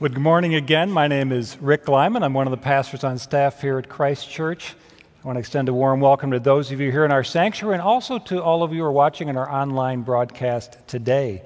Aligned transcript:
Well, 0.00 0.10
good 0.10 0.20
morning 0.20 0.56
again. 0.56 0.90
My 0.90 1.06
name 1.06 1.30
is 1.30 1.56
Rick 1.60 1.84
Glyman. 1.84 2.24
I'm 2.24 2.34
one 2.34 2.48
of 2.48 2.50
the 2.50 2.56
pastors 2.56 3.04
on 3.04 3.16
staff 3.16 3.60
here 3.60 3.78
at 3.78 3.88
Christ 3.88 4.28
Church. 4.28 4.74
I 5.22 5.26
want 5.26 5.36
to 5.36 5.40
extend 5.40 5.68
a 5.68 5.72
warm 5.72 6.00
welcome 6.00 6.32
to 6.32 6.40
those 6.40 6.72
of 6.72 6.80
you 6.80 6.90
here 6.90 7.04
in 7.04 7.12
our 7.12 7.22
sanctuary 7.22 7.74
and 7.74 7.82
also 7.82 8.18
to 8.18 8.42
all 8.42 8.64
of 8.64 8.72
you 8.72 8.80
who 8.80 8.86
are 8.86 8.90
watching 8.90 9.28
in 9.28 9.36
our 9.36 9.48
online 9.48 10.02
broadcast 10.02 10.78
today. 10.88 11.44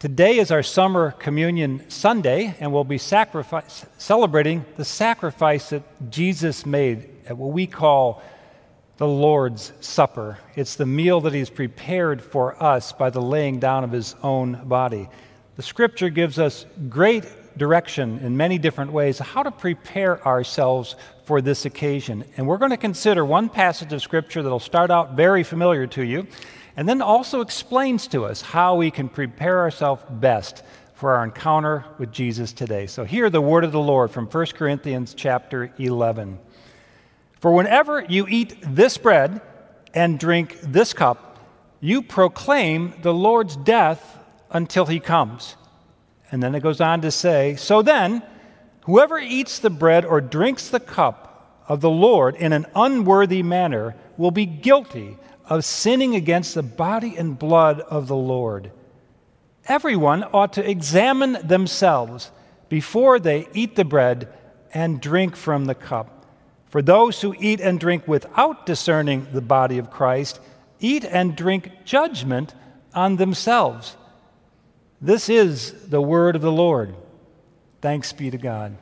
Today 0.00 0.38
is 0.38 0.50
our 0.50 0.64
summer 0.64 1.12
communion 1.12 1.88
Sunday, 1.88 2.56
and 2.58 2.72
we'll 2.72 2.82
be 2.82 2.98
celebrating 2.98 4.64
the 4.76 4.84
sacrifice 4.84 5.70
that 5.70 6.10
Jesus 6.10 6.66
made 6.66 7.08
at 7.28 7.36
what 7.36 7.52
we 7.52 7.68
call 7.68 8.20
the 8.96 9.06
Lord's 9.06 9.72
Supper. 9.78 10.38
It's 10.56 10.74
the 10.74 10.86
meal 10.86 11.20
that 11.20 11.32
He's 11.32 11.50
prepared 11.50 12.20
for 12.20 12.60
us 12.60 12.90
by 12.90 13.10
the 13.10 13.22
laying 13.22 13.60
down 13.60 13.84
of 13.84 13.92
His 13.92 14.16
own 14.24 14.60
body. 14.64 15.08
The 15.58 15.64
scripture 15.64 16.08
gives 16.08 16.38
us 16.38 16.66
great 16.88 17.24
direction 17.58 18.20
in 18.20 18.36
many 18.36 18.58
different 18.58 18.92
ways 18.92 19.18
how 19.18 19.42
to 19.42 19.50
prepare 19.50 20.24
ourselves 20.24 20.94
for 21.24 21.40
this 21.40 21.64
occasion. 21.64 22.24
And 22.36 22.46
we're 22.46 22.58
going 22.58 22.70
to 22.70 22.76
consider 22.76 23.24
one 23.24 23.48
passage 23.48 23.92
of 23.92 24.00
scripture 24.00 24.40
that'll 24.40 24.60
start 24.60 24.92
out 24.92 25.14
very 25.14 25.42
familiar 25.42 25.88
to 25.88 26.04
you 26.04 26.28
and 26.76 26.88
then 26.88 27.02
also 27.02 27.40
explains 27.40 28.06
to 28.06 28.24
us 28.24 28.40
how 28.40 28.76
we 28.76 28.92
can 28.92 29.08
prepare 29.08 29.58
ourselves 29.58 30.04
best 30.08 30.62
for 30.94 31.16
our 31.16 31.24
encounter 31.24 31.84
with 31.98 32.12
Jesus 32.12 32.52
today. 32.52 32.86
So 32.86 33.02
hear 33.02 33.28
the 33.28 33.40
word 33.40 33.64
of 33.64 33.72
the 33.72 33.80
Lord 33.80 34.12
from 34.12 34.26
1 34.26 34.46
Corinthians 34.54 35.12
chapter 35.12 35.72
11. 35.76 36.38
For 37.40 37.52
whenever 37.52 38.04
you 38.08 38.28
eat 38.28 38.58
this 38.62 38.96
bread 38.96 39.40
and 39.92 40.20
drink 40.20 40.56
this 40.62 40.92
cup, 40.92 41.36
you 41.80 42.02
proclaim 42.02 42.94
the 43.02 43.12
Lord's 43.12 43.56
death 43.56 44.14
until 44.50 44.86
he 44.86 45.00
comes. 45.00 45.56
And 46.30 46.42
then 46.42 46.54
it 46.54 46.62
goes 46.62 46.80
on 46.80 47.00
to 47.02 47.10
say, 47.10 47.56
So 47.56 47.82
then, 47.82 48.22
whoever 48.82 49.18
eats 49.18 49.58
the 49.58 49.70
bread 49.70 50.04
or 50.04 50.20
drinks 50.20 50.68
the 50.68 50.80
cup 50.80 51.62
of 51.68 51.80
the 51.80 51.90
Lord 51.90 52.34
in 52.36 52.52
an 52.52 52.66
unworthy 52.74 53.42
manner 53.42 53.94
will 54.16 54.30
be 54.30 54.46
guilty 54.46 55.16
of 55.46 55.64
sinning 55.64 56.14
against 56.14 56.54
the 56.54 56.62
body 56.62 57.16
and 57.16 57.38
blood 57.38 57.80
of 57.80 58.08
the 58.08 58.16
Lord. 58.16 58.70
Everyone 59.66 60.24
ought 60.32 60.54
to 60.54 60.68
examine 60.68 61.38
themselves 61.46 62.30
before 62.68 63.18
they 63.18 63.48
eat 63.52 63.76
the 63.76 63.84
bread 63.84 64.28
and 64.72 65.00
drink 65.00 65.36
from 65.36 65.64
the 65.64 65.74
cup. 65.74 66.26
For 66.66 66.82
those 66.82 67.20
who 67.20 67.34
eat 67.38 67.60
and 67.60 67.80
drink 67.80 68.06
without 68.06 68.66
discerning 68.66 69.26
the 69.32 69.40
body 69.40 69.78
of 69.78 69.90
Christ 69.90 70.40
eat 70.80 71.04
and 71.04 71.36
drink 71.36 71.70
judgment 71.84 72.54
on 72.94 73.16
themselves. 73.16 73.96
This 75.00 75.28
is 75.28 75.70
the 75.88 76.02
word 76.02 76.34
of 76.34 76.42
the 76.42 76.50
Lord. 76.50 76.92
Thanks 77.80 78.12
be 78.12 78.32
to 78.32 78.38
God. 78.38 78.76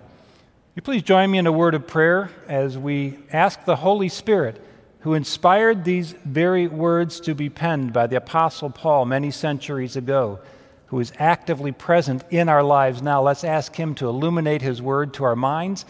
You 0.74 0.80
please 0.80 1.02
join 1.02 1.30
me 1.30 1.36
in 1.36 1.46
a 1.46 1.52
word 1.52 1.74
of 1.74 1.86
prayer 1.86 2.30
as 2.48 2.78
we 2.78 3.18
ask 3.30 3.62
the 3.66 3.76
Holy 3.76 4.08
Spirit, 4.08 4.58
who 5.00 5.12
inspired 5.12 5.84
these 5.84 6.12
very 6.24 6.68
words 6.68 7.20
to 7.20 7.34
be 7.34 7.50
penned 7.50 7.92
by 7.92 8.06
the 8.06 8.16
Apostle 8.16 8.70
Paul 8.70 9.04
many 9.04 9.30
centuries 9.30 9.94
ago, 9.94 10.40
who 10.86 11.00
is 11.00 11.12
actively 11.18 11.70
present 11.70 12.24
in 12.30 12.48
our 12.48 12.62
lives 12.62 13.02
now. 13.02 13.20
Let's 13.20 13.44
ask 13.44 13.76
him 13.76 13.94
to 13.96 14.08
illuminate 14.08 14.62
his 14.62 14.80
word 14.80 15.12
to 15.14 15.24
our 15.24 15.36
minds 15.36 15.84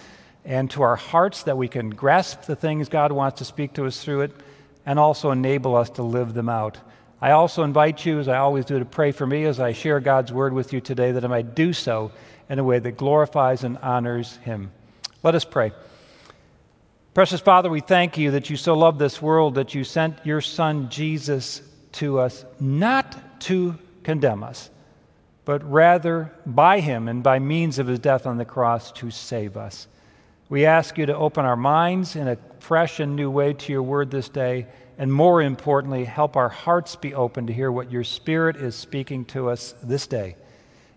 and 0.45 0.69
to 0.73 0.83
our 0.83 0.97
hearts 0.97 1.45
that 1.45 1.57
we 1.57 1.69
can 1.69 1.91
grasp 1.91 2.43
the 2.43 2.57
things 2.57 2.89
God 2.89 3.13
wants 3.13 3.39
to 3.39 3.45
speak 3.45 3.75
to 3.75 3.87
us 3.87 4.03
through 4.03 4.23
it 4.23 4.33
and 4.85 4.99
also 4.99 5.31
enable 5.31 5.77
us 5.77 5.91
to 5.91 6.03
live 6.03 6.35
them 6.35 6.49
out. 6.49 6.79
I 7.21 7.31
also 7.31 7.63
invite 7.63 8.05
you, 8.05 8.19
as 8.21 8.29
I 8.29 8.37
always 8.39 8.67
do, 8.67 8.79
to 8.79 8.85
pray 8.85 9.11
for 9.11 9.27
me 9.27 9.45
as 9.45 9.59
I 9.59 9.73
share 9.73 10.01
God's 10.01 10.33
word 10.33 10.53
with 10.53 10.73
you 10.73 10.81
today, 10.81 11.13
that 11.13 11.25
I 11.25 11.29
might 11.29 11.55
do 11.55 11.73
so 11.73 12.13
in 12.49 12.59
a 12.59 12.65
way 12.65 12.79
that 12.79 12.93
glorifies 12.93 13.65
and 13.65 13.79
honors 13.79 14.37
Him. 14.39 14.71
Let 15.23 15.35
us 15.35 15.45
pray. 15.45 15.73
Precious 17.15 17.41
Father, 17.41 17.71
we 17.71 17.81
thank 17.81 18.19
you 18.19 18.33
that 18.33 18.51
you 18.51 18.57
so 18.59 18.75
love 18.75 18.99
this 18.99 19.23
world 19.23 19.55
that 19.55 19.75
you 19.75 19.83
sent 19.83 20.19
your 20.27 20.43
Son 20.43 20.91
Jesus 20.91 21.63
to 21.93 22.21
us, 22.21 22.45
not 22.61 23.41
to 23.41 23.79
condemn 24.03 24.45
us, 24.45 24.69
but 25.47 25.69
rather 25.71 26.31
by 26.45 26.81
Him 26.81 27.09
and 27.09 27.23
by 27.23 27.39
means 27.39 27.79
of 27.79 27.87
His 27.87 27.99
death 27.99 28.27
on 28.27 28.37
the 28.37 28.45
cross 28.45 28.93
to 28.93 29.11
save 29.11 29.57
us. 29.57 29.89
We 30.51 30.67
ask 30.67 30.99
you 30.99 31.07
to 31.07 31.17
open 31.17 31.47
our 31.47 31.57
minds 31.57 32.15
in 32.15 32.29
a 32.29 32.37
fresh 32.61 33.01
and 33.01 33.17
new 33.17 33.31
way 33.31 33.55
to 33.55 33.73
your 33.73 33.83
word 33.83 34.11
this 34.11 34.29
day 34.29 34.67
and 34.99 35.13
more 35.13 35.43
importantly, 35.43 36.05
help 36.05 36.37
our 36.37 36.49
hearts 36.49 36.97
be 36.97 37.15
open 37.15 37.47
to 37.49 37.53
hear 37.53 37.71
what 37.71 37.93
your 37.93 38.05
Spirit 38.05 38.57
is 38.57 38.75
speaking 38.75 39.25
to 39.27 39.51
us 39.51 39.75
this 39.83 40.07
day. 40.07 40.37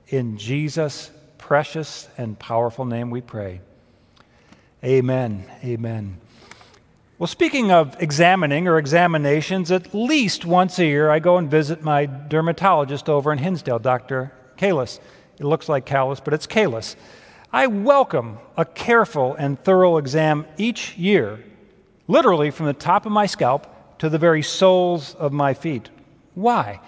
In 0.08 0.38
Jesus' 0.38 1.12
precious 1.38 2.08
and 2.18 2.40
powerful 2.40 2.86
name 2.86 3.10
we 3.10 3.22
pray. 3.22 3.62
Amen. 4.84 5.44
Amen. 5.64 6.20
Well, 7.18 7.28
speaking 7.28 7.72
of 7.72 8.02
examining 8.02 8.70
or 8.70 8.78
examinations, 8.78 9.72
at 9.72 9.94
least 9.94 10.46
once 10.46 10.80
a 10.80 10.86
year 10.86 11.10
I 11.10 11.20
go 11.20 11.36
and 11.36 11.52
visit 11.52 11.84
my 11.84 12.06
dermatologist 12.06 13.10
over 13.10 13.34
in 13.34 13.40
Hinsdale, 13.40 13.80
Dr. 13.80 14.32
Kalis. 14.58 15.00
It 15.38 15.44
looks 15.44 15.68
like 15.68 15.86
Callus, 15.86 16.22
but 16.22 16.34
it's 16.34 16.48
Kalis. 16.48 16.96
I 17.52 17.68
welcome 17.68 18.38
a 18.56 18.64
careful 18.64 19.36
and 19.36 19.62
thorough 19.62 19.98
exam 19.98 20.46
each 20.58 20.98
year, 20.98 21.44
literally 22.08 22.52
from 22.52 22.68
the 22.68 22.74
top 22.74 23.06
of 23.06 23.12
my 23.12 23.26
scalp 23.26 23.68
to 24.00 24.10
the 24.10 24.18
very 24.18 24.42
soles 24.42 25.16
of 25.16 25.32
my 25.32 25.54
feet. 25.54 25.90
Why? 26.34 26.80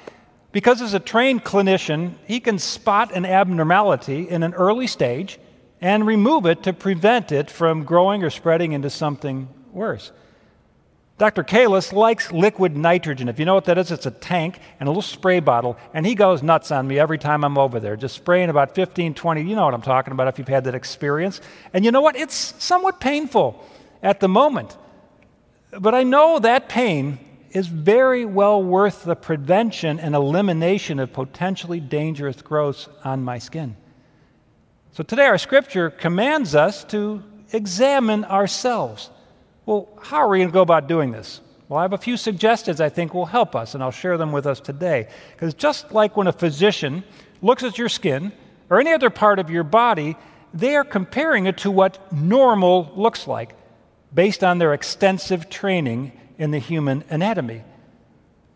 Because 0.52 0.82
as 0.82 0.94
a 0.94 1.00
trained 1.00 1.46
clinician, 1.46 2.16
he 2.26 2.40
can 2.40 2.60
spot 2.60 3.12
an 3.14 3.26
abnormality 3.26 4.28
in 4.28 4.44
an 4.44 4.54
early 4.54 4.88
stage 4.88 5.40
and 5.80 6.06
remove 6.06 6.46
it 6.46 6.64
to 6.64 6.74
prevent 6.74 7.32
it 7.32 7.50
from 7.50 7.84
growing 7.84 8.24
or 8.24 8.30
spreading 8.30 8.74
into 8.74 8.90
something 8.90 9.48
worse. 9.72 10.12
Dr. 11.18 11.44
Kalis 11.44 11.94
likes 11.94 12.32
liquid 12.32 12.76
nitrogen. 12.76 13.30
If 13.30 13.38
you 13.38 13.46
know 13.46 13.54
what 13.54 13.66
that 13.66 13.78
is, 13.78 13.92
it's 13.92 14.08
a 14.08 14.12
tank 14.12 14.60
and 14.80 14.88
a 14.88 14.90
little 14.90 15.04
spray 15.04 15.40
bottle, 15.40 15.78
and 15.94 16.04
he 16.06 16.16
goes 16.16 16.42
nuts 16.42 16.72
on 16.72 16.88
me 16.88 16.98
every 16.98 17.20
time 17.20 17.44
I'm 17.44 17.60
over 17.60 17.80
there, 17.80 17.96
just 17.96 18.16
spraying 18.16 18.50
about 18.50 18.74
15, 18.74 19.14
20. 19.14 19.42
You 19.42 19.56
know 19.56 19.66
what 19.66 19.76
I'm 19.76 19.84
talking 19.84 20.14
about 20.14 20.28
if 20.30 20.40
you've 20.40 20.48
had 20.48 20.64
that 20.64 20.74
experience. 20.74 21.40
And 21.74 21.86
you 21.86 21.92
know 21.92 22.02
what? 22.02 22.16
It's 22.16 22.36
somewhat 22.64 23.00
painful 23.00 23.64
at 24.02 24.20
the 24.20 24.28
moment. 24.28 24.76
But 25.80 25.96
I 25.96 26.04
know 26.04 26.40
that 26.40 26.68
pain 26.68 27.20
is 27.52 27.68
very 27.68 28.26
well 28.26 28.62
worth 28.62 29.04
the 29.04 29.16
prevention 29.16 30.00
and 30.00 30.16
elimination 30.16 31.00
of 31.00 31.14
potentially 31.14 31.80
dangerous 31.80 32.42
growths 32.42 32.88
on 33.04 33.24
my 33.24 33.40
skin. 33.40 33.76
So 34.94 35.04
today, 35.04 35.26
our 35.26 35.38
scripture 35.38 35.90
commands 35.90 36.56
us 36.56 36.84
to 36.86 37.24
examine 37.54 38.26
ourselves. 38.26 39.10
Well, 39.66 39.88
how 40.02 40.18
are 40.18 40.28
we 40.28 40.40
going 40.40 40.50
to 40.50 40.54
go 40.54 40.62
about 40.62 40.88
doing 40.88 41.12
this? 41.12 41.40
Well, 41.70 41.80
I 41.80 41.84
have 41.84 41.94
a 41.94 41.98
few 41.98 42.18
suggestions 42.18 42.82
I 42.82 42.90
think 42.90 43.14
will 43.14 43.26
help 43.26 43.56
us, 43.56 43.74
and 43.74 43.82
I'll 43.82 43.92
share 43.92 44.18
them 44.18 44.34
with 44.34 44.46
us 44.46 44.60
today. 44.60 45.08
Because 45.32 45.54
just 45.54 45.94
like 45.94 46.18
when 46.18 46.28
a 46.28 46.34
physician 46.34 47.04
looks 47.42 47.64
at 47.64 47.78
your 47.78 47.88
skin 47.88 48.34
or 48.70 48.82
any 48.82 48.92
other 48.92 49.10
part 49.10 49.40
of 49.40 49.50
your 49.50 49.64
body, 49.64 50.18
they 50.54 50.76
are 50.76 50.84
comparing 50.84 51.46
it 51.46 51.58
to 51.60 51.72
what 51.72 52.12
normal 52.12 52.92
looks 52.96 53.28
like 53.28 53.56
based 54.14 54.44
on 54.44 54.58
their 54.58 54.74
extensive 54.74 55.50
training 55.50 56.12
in 56.38 56.52
the 56.52 56.60
human 56.60 57.04
anatomy. 57.10 57.64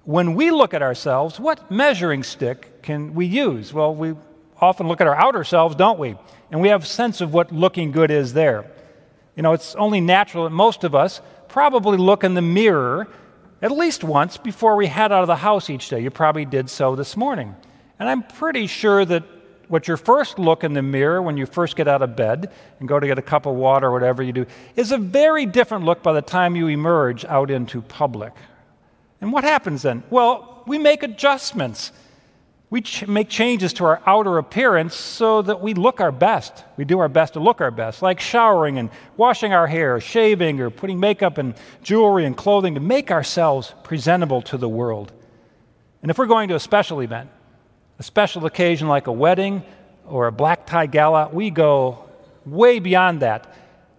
When 0.03 0.35
we 0.35 0.51
look 0.51 0.73
at 0.73 0.81
ourselves, 0.81 1.39
what 1.39 1.71
measuring 1.71 2.23
stick 2.23 2.81
can 2.83 3.15
we 3.15 3.25
use? 3.25 3.73
Well, 3.73 3.95
we 3.95 4.15
often 4.59 4.87
look 4.87 5.01
at 5.01 5.07
our 5.07 5.15
outer 5.15 5.43
selves, 5.43 5.75
don't 5.75 5.99
we? 5.99 6.15
And 6.51 6.61
we 6.61 6.69
have 6.69 6.83
a 6.83 6.87
sense 6.87 7.21
of 7.21 7.33
what 7.33 7.51
looking 7.51 7.91
good 7.91 8.11
is 8.11 8.33
there. 8.33 8.69
You 9.35 9.43
know, 9.43 9.53
it's 9.53 9.75
only 9.75 10.01
natural 10.01 10.43
that 10.45 10.51
most 10.51 10.83
of 10.83 10.95
us 10.95 11.21
probably 11.47 11.97
look 11.97 12.23
in 12.23 12.33
the 12.33 12.41
mirror 12.41 13.07
at 13.61 13.71
least 13.71 14.03
once 14.03 14.37
before 14.37 14.75
we 14.75 14.87
head 14.87 15.11
out 15.11 15.21
of 15.21 15.27
the 15.27 15.35
house 15.35 15.69
each 15.69 15.89
day. 15.89 15.99
You 16.01 16.11
probably 16.11 16.45
did 16.45 16.69
so 16.69 16.95
this 16.95 17.17
morning. 17.17 17.55
And 17.97 18.07
I'm 18.07 18.23
pretty 18.23 18.67
sure 18.67 19.03
that 19.05 19.23
what 19.67 19.87
your 19.87 19.97
first 19.97 20.39
look 20.39 20.63
in 20.63 20.73
the 20.73 20.81
mirror 20.81 21.21
when 21.21 21.37
you 21.37 21.45
first 21.45 21.75
get 21.75 21.87
out 21.87 22.01
of 22.01 22.15
bed 22.15 22.51
and 22.79 22.87
go 22.87 22.99
to 22.99 23.07
get 23.07 23.17
a 23.17 23.21
cup 23.21 23.45
of 23.45 23.55
water 23.55 23.87
or 23.87 23.91
whatever 23.91 24.21
you 24.21 24.33
do 24.33 24.45
is 24.75 24.91
a 24.91 24.97
very 24.97 25.45
different 25.45 25.85
look 25.85 26.03
by 26.03 26.13
the 26.13 26.21
time 26.21 26.55
you 26.55 26.67
emerge 26.67 27.25
out 27.25 27.49
into 27.49 27.81
public. 27.81 28.33
And 29.21 29.31
what 29.31 29.43
happens 29.43 29.81
then? 29.81 30.03
Well, 30.09 30.63
we 30.67 30.77
make 30.77 31.03
adjustments. 31.03 31.91
We 32.69 32.81
ch- 32.81 33.07
make 33.07 33.29
changes 33.29 33.73
to 33.73 33.85
our 33.85 34.01
outer 34.05 34.37
appearance 34.37 34.95
so 34.95 35.41
that 35.43 35.61
we 35.61 35.73
look 35.73 36.01
our 36.01 36.11
best. 36.11 36.63
We 36.77 36.85
do 36.85 36.99
our 36.99 37.07
best 37.07 37.33
to 37.33 37.39
look 37.39 37.61
our 37.61 37.71
best, 37.71 38.01
like 38.01 38.19
showering 38.19 38.77
and 38.77 38.89
washing 39.17 39.53
our 39.53 39.67
hair, 39.67 39.99
shaving, 39.99 40.59
or 40.59 40.69
putting 40.69 40.99
makeup 40.99 41.37
and 41.37 41.55
jewelry 41.83 42.25
and 42.25 42.35
clothing 42.35 42.73
to 42.75 42.79
make 42.79 43.11
ourselves 43.11 43.73
presentable 43.83 44.41
to 44.43 44.57
the 44.57 44.69
world. 44.69 45.11
And 46.01 46.11
if 46.11 46.17
we're 46.17 46.25
going 46.25 46.49
to 46.49 46.55
a 46.55 46.59
special 46.59 47.01
event, 47.01 47.29
a 47.99 48.03
special 48.03 48.45
occasion 48.45 48.87
like 48.87 49.07
a 49.07 49.11
wedding 49.11 49.63
or 50.05 50.27
a 50.27 50.31
black 50.31 50.65
tie 50.65 50.85
gala, 50.85 51.29
we 51.31 51.49
go 51.49 52.05
way 52.45 52.79
beyond 52.79 53.21
that. 53.21 53.53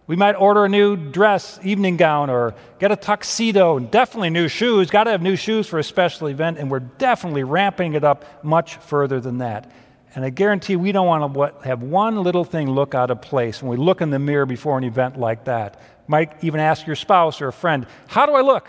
We 0.06 0.14
might 0.14 0.34
order 0.34 0.64
a 0.64 0.69
new 0.69 0.96
dress, 0.96 1.58
evening 1.64 1.96
gown, 1.96 2.31
or 2.31 2.54
get 2.78 2.93
a 2.93 2.96
tuxedo, 2.96 3.76
and 3.76 3.90
definitely 3.90 4.31
new 4.31 4.46
shoes. 4.46 4.88
Got 4.88 5.04
to 5.04 5.10
have 5.10 5.20
new 5.20 5.34
shoes 5.34 5.66
for 5.66 5.81
a 5.81 5.84
special 5.84 6.28
event, 6.28 6.58
and 6.58 6.70
we're 6.70 6.78
definitely 6.81 7.43
ramping 7.43 7.94
it 7.94 8.04
up 8.04 8.44
much 8.44 8.76
further 8.76 9.20
than 9.20 9.38
that. 9.38 9.69
And 10.14 10.25
I 10.25 10.31
guarantee 10.31 10.76
we 10.76 10.92
don't 10.92 11.06
want 11.06 11.34
to 11.34 11.69
have 11.69 11.82
one 11.82 12.22
little 12.22 12.44
thing 12.44 12.70
look 12.70 12.94
out 12.94 13.10
of 13.10 13.20
place 13.20 13.60
when 13.60 13.70
we 13.70 13.76
look 13.76 14.00
in 14.00 14.10
the 14.10 14.19
mirror 14.20 14.46
before 14.46 14.78
an 14.78 14.84
event 14.84 15.19
like 15.19 15.44
that. 15.44 15.81
Might 16.06 16.44
even 16.44 16.60
ask 16.60 16.87
your 16.87 16.96
spouse 16.96 17.40
or 17.40 17.49
a 17.49 17.52
friend, 17.52 17.87
How 18.06 18.26
do 18.26 18.32
I 18.32 18.42
look? 18.42 18.69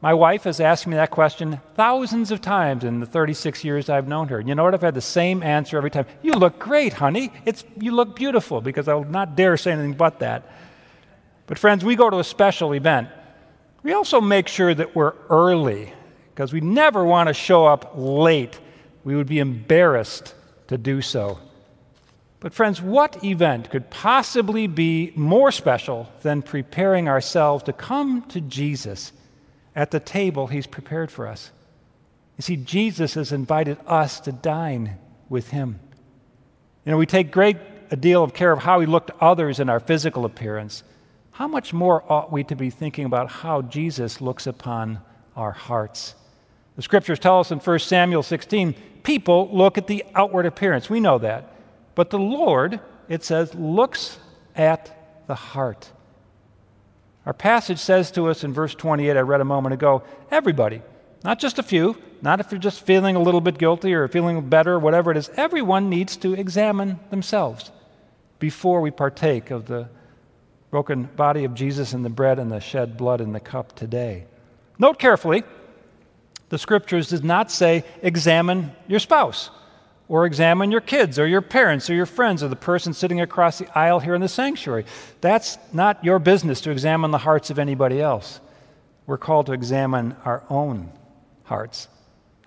My 0.00 0.12
wife 0.12 0.44
has 0.44 0.60
asked 0.60 0.86
me 0.86 0.96
that 0.96 1.10
question 1.10 1.60
thousands 1.76 2.30
of 2.30 2.40
times 2.40 2.84
in 2.84 3.00
the 3.00 3.06
36 3.06 3.64
years 3.64 3.88
I've 3.88 4.06
known 4.06 4.28
her. 4.28 4.40
You 4.40 4.54
know 4.54 4.64
what? 4.64 4.74
I've 4.74 4.82
had 4.82 4.94
the 4.94 5.00
same 5.00 5.42
answer 5.42 5.76
every 5.76 5.90
time. 5.90 6.06
You 6.22 6.32
look 6.32 6.58
great, 6.58 6.92
honey. 6.92 7.32
It's, 7.46 7.64
you 7.80 7.92
look 7.92 8.14
beautiful, 8.14 8.60
because 8.60 8.86
I 8.86 8.94
will 8.94 9.04
not 9.04 9.34
dare 9.34 9.56
say 9.56 9.72
anything 9.72 9.94
but 9.94 10.18
that. 10.18 10.50
But, 11.46 11.58
friends, 11.58 11.84
we 11.84 11.96
go 11.96 12.10
to 12.10 12.18
a 12.18 12.24
special 12.24 12.74
event. 12.74 13.08
We 13.82 13.92
also 13.92 14.20
make 14.20 14.48
sure 14.48 14.74
that 14.74 14.94
we're 14.94 15.14
early, 15.30 15.92
because 16.34 16.52
we 16.52 16.60
never 16.60 17.04
want 17.04 17.28
to 17.28 17.34
show 17.34 17.66
up 17.66 17.92
late. 17.96 18.58
We 19.04 19.16
would 19.16 19.26
be 19.26 19.38
embarrassed 19.38 20.34
to 20.68 20.78
do 20.78 21.00
so. 21.02 21.38
But, 22.40 22.52
friends, 22.52 22.82
what 22.82 23.24
event 23.24 23.70
could 23.70 23.88
possibly 23.88 24.66
be 24.66 25.12
more 25.16 25.50
special 25.50 26.12
than 26.20 26.42
preparing 26.42 27.08
ourselves 27.08 27.64
to 27.64 27.72
come 27.72 28.22
to 28.28 28.40
Jesus 28.42 29.12
at 29.74 29.90
the 29.90 30.00
table 30.00 30.46
he's 30.46 30.66
prepared 30.66 31.10
for 31.10 31.26
us? 31.26 31.50
You 32.36 32.42
see, 32.42 32.56
Jesus 32.56 33.14
has 33.14 33.32
invited 33.32 33.78
us 33.86 34.20
to 34.20 34.32
dine 34.32 34.98
with 35.28 35.50
him. 35.50 35.78
You 36.84 36.92
know, 36.92 36.98
we 36.98 37.06
take 37.06 37.30
great 37.30 37.56
a 37.90 37.96
deal 37.96 38.24
of 38.24 38.34
care 38.34 38.52
of 38.52 38.60
how 38.60 38.78
we 38.80 38.86
look 38.86 39.06
to 39.06 39.14
others 39.20 39.60
in 39.60 39.68
our 39.68 39.80
physical 39.80 40.24
appearance. 40.24 40.82
How 41.32 41.46
much 41.46 41.72
more 41.72 42.04
ought 42.10 42.32
we 42.32 42.44
to 42.44 42.56
be 42.56 42.70
thinking 42.70 43.04
about 43.04 43.30
how 43.30 43.62
Jesus 43.62 44.20
looks 44.20 44.46
upon 44.46 45.00
our 45.36 45.52
hearts? 45.52 46.14
The 46.76 46.82
scriptures 46.82 47.18
tell 47.18 47.40
us 47.40 47.50
in 47.50 47.58
1 47.58 47.78
Samuel 47.78 48.22
16 48.22 48.74
people 49.04 49.48
look 49.52 49.78
at 49.78 49.86
the 49.86 50.04
outward 50.14 50.46
appearance. 50.46 50.90
We 50.90 50.98
know 50.98 51.18
that. 51.18 51.54
But 51.94 52.10
the 52.10 52.18
Lord, 52.18 52.80
it 53.08 53.22
says, 53.22 53.54
looks 53.54 54.18
at 54.56 55.24
the 55.26 55.34
heart. 55.34 55.90
Our 57.26 57.32
passage 57.32 57.78
says 57.78 58.10
to 58.12 58.28
us 58.28 58.44
in 58.44 58.52
verse 58.52 58.74
28, 58.74 59.16
I 59.16 59.20
read 59.20 59.40
a 59.40 59.44
moment 59.44 59.72
ago, 59.72 60.02
everybody, 60.30 60.82
not 61.22 61.38
just 61.38 61.58
a 61.58 61.62
few, 61.62 61.96
not 62.20 62.40
if 62.40 62.50
you're 62.50 62.60
just 62.60 62.84
feeling 62.84 63.16
a 63.16 63.22
little 63.22 63.40
bit 63.40 63.58
guilty 63.58 63.94
or 63.94 64.06
feeling 64.08 64.48
better, 64.48 64.74
or 64.74 64.78
whatever 64.78 65.10
it 65.10 65.16
is, 65.16 65.30
everyone 65.36 65.88
needs 65.88 66.16
to 66.18 66.34
examine 66.34 67.00
themselves 67.10 67.70
before 68.38 68.80
we 68.80 68.90
partake 68.90 69.50
of 69.50 69.66
the 69.66 69.88
broken 70.70 71.04
body 71.16 71.44
of 71.44 71.54
Jesus 71.54 71.92
and 71.92 72.04
the 72.04 72.10
bread 72.10 72.38
and 72.38 72.50
the 72.50 72.60
shed 72.60 72.96
blood 72.96 73.20
in 73.20 73.32
the 73.32 73.40
cup 73.40 73.74
today. 73.74 74.24
Note 74.78 74.98
carefully, 74.98 75.44
the 76.50 76.58
scriptures 76.58 77.08
does 77.08 77.22
not 77.22 77.50
say 77.50 77.84
examine 78.02 78.72
your 78.86 79.00
spouse 79.00 79.50
or 80.08 80.26
examine 80.26 80.70
your 80.70 80.80
kids 80.80 81.18
or 81.18 81.26
your 81.26 81.40
parents 81.40 81.88
or 81.88 81.94
your 81.94 82.06
friends 82.06 82.42
or 82.42 82.48
the 82.48 82.56
person 82.56 82.92
sitting 82.92 83.20
across 83.20 83.58
the 83.58 83.78
aisle 83.78 84.00
here 84.00 84.14
in 84.14 84.20
the 84.20 84.28
sanctuary. 84.28 84.84
That's 85.20 85.58
not 85.72 86.04
your 86.04 86.18
business 86.18 86.60
to 86.62 86.70
examine 86.70 87.10
the 87.10 87.18
hearts 87.18 87.50
of 87.50 87.58
anybody 87.58 88.00
else. 88.00 88.40
We're 89.06 89.18
called 89.18 89.46
to 89.46 89.52
examine 89.52 90.16
our 90.24 90.44
own 90.50 90.92
hearts. 91.44 91.88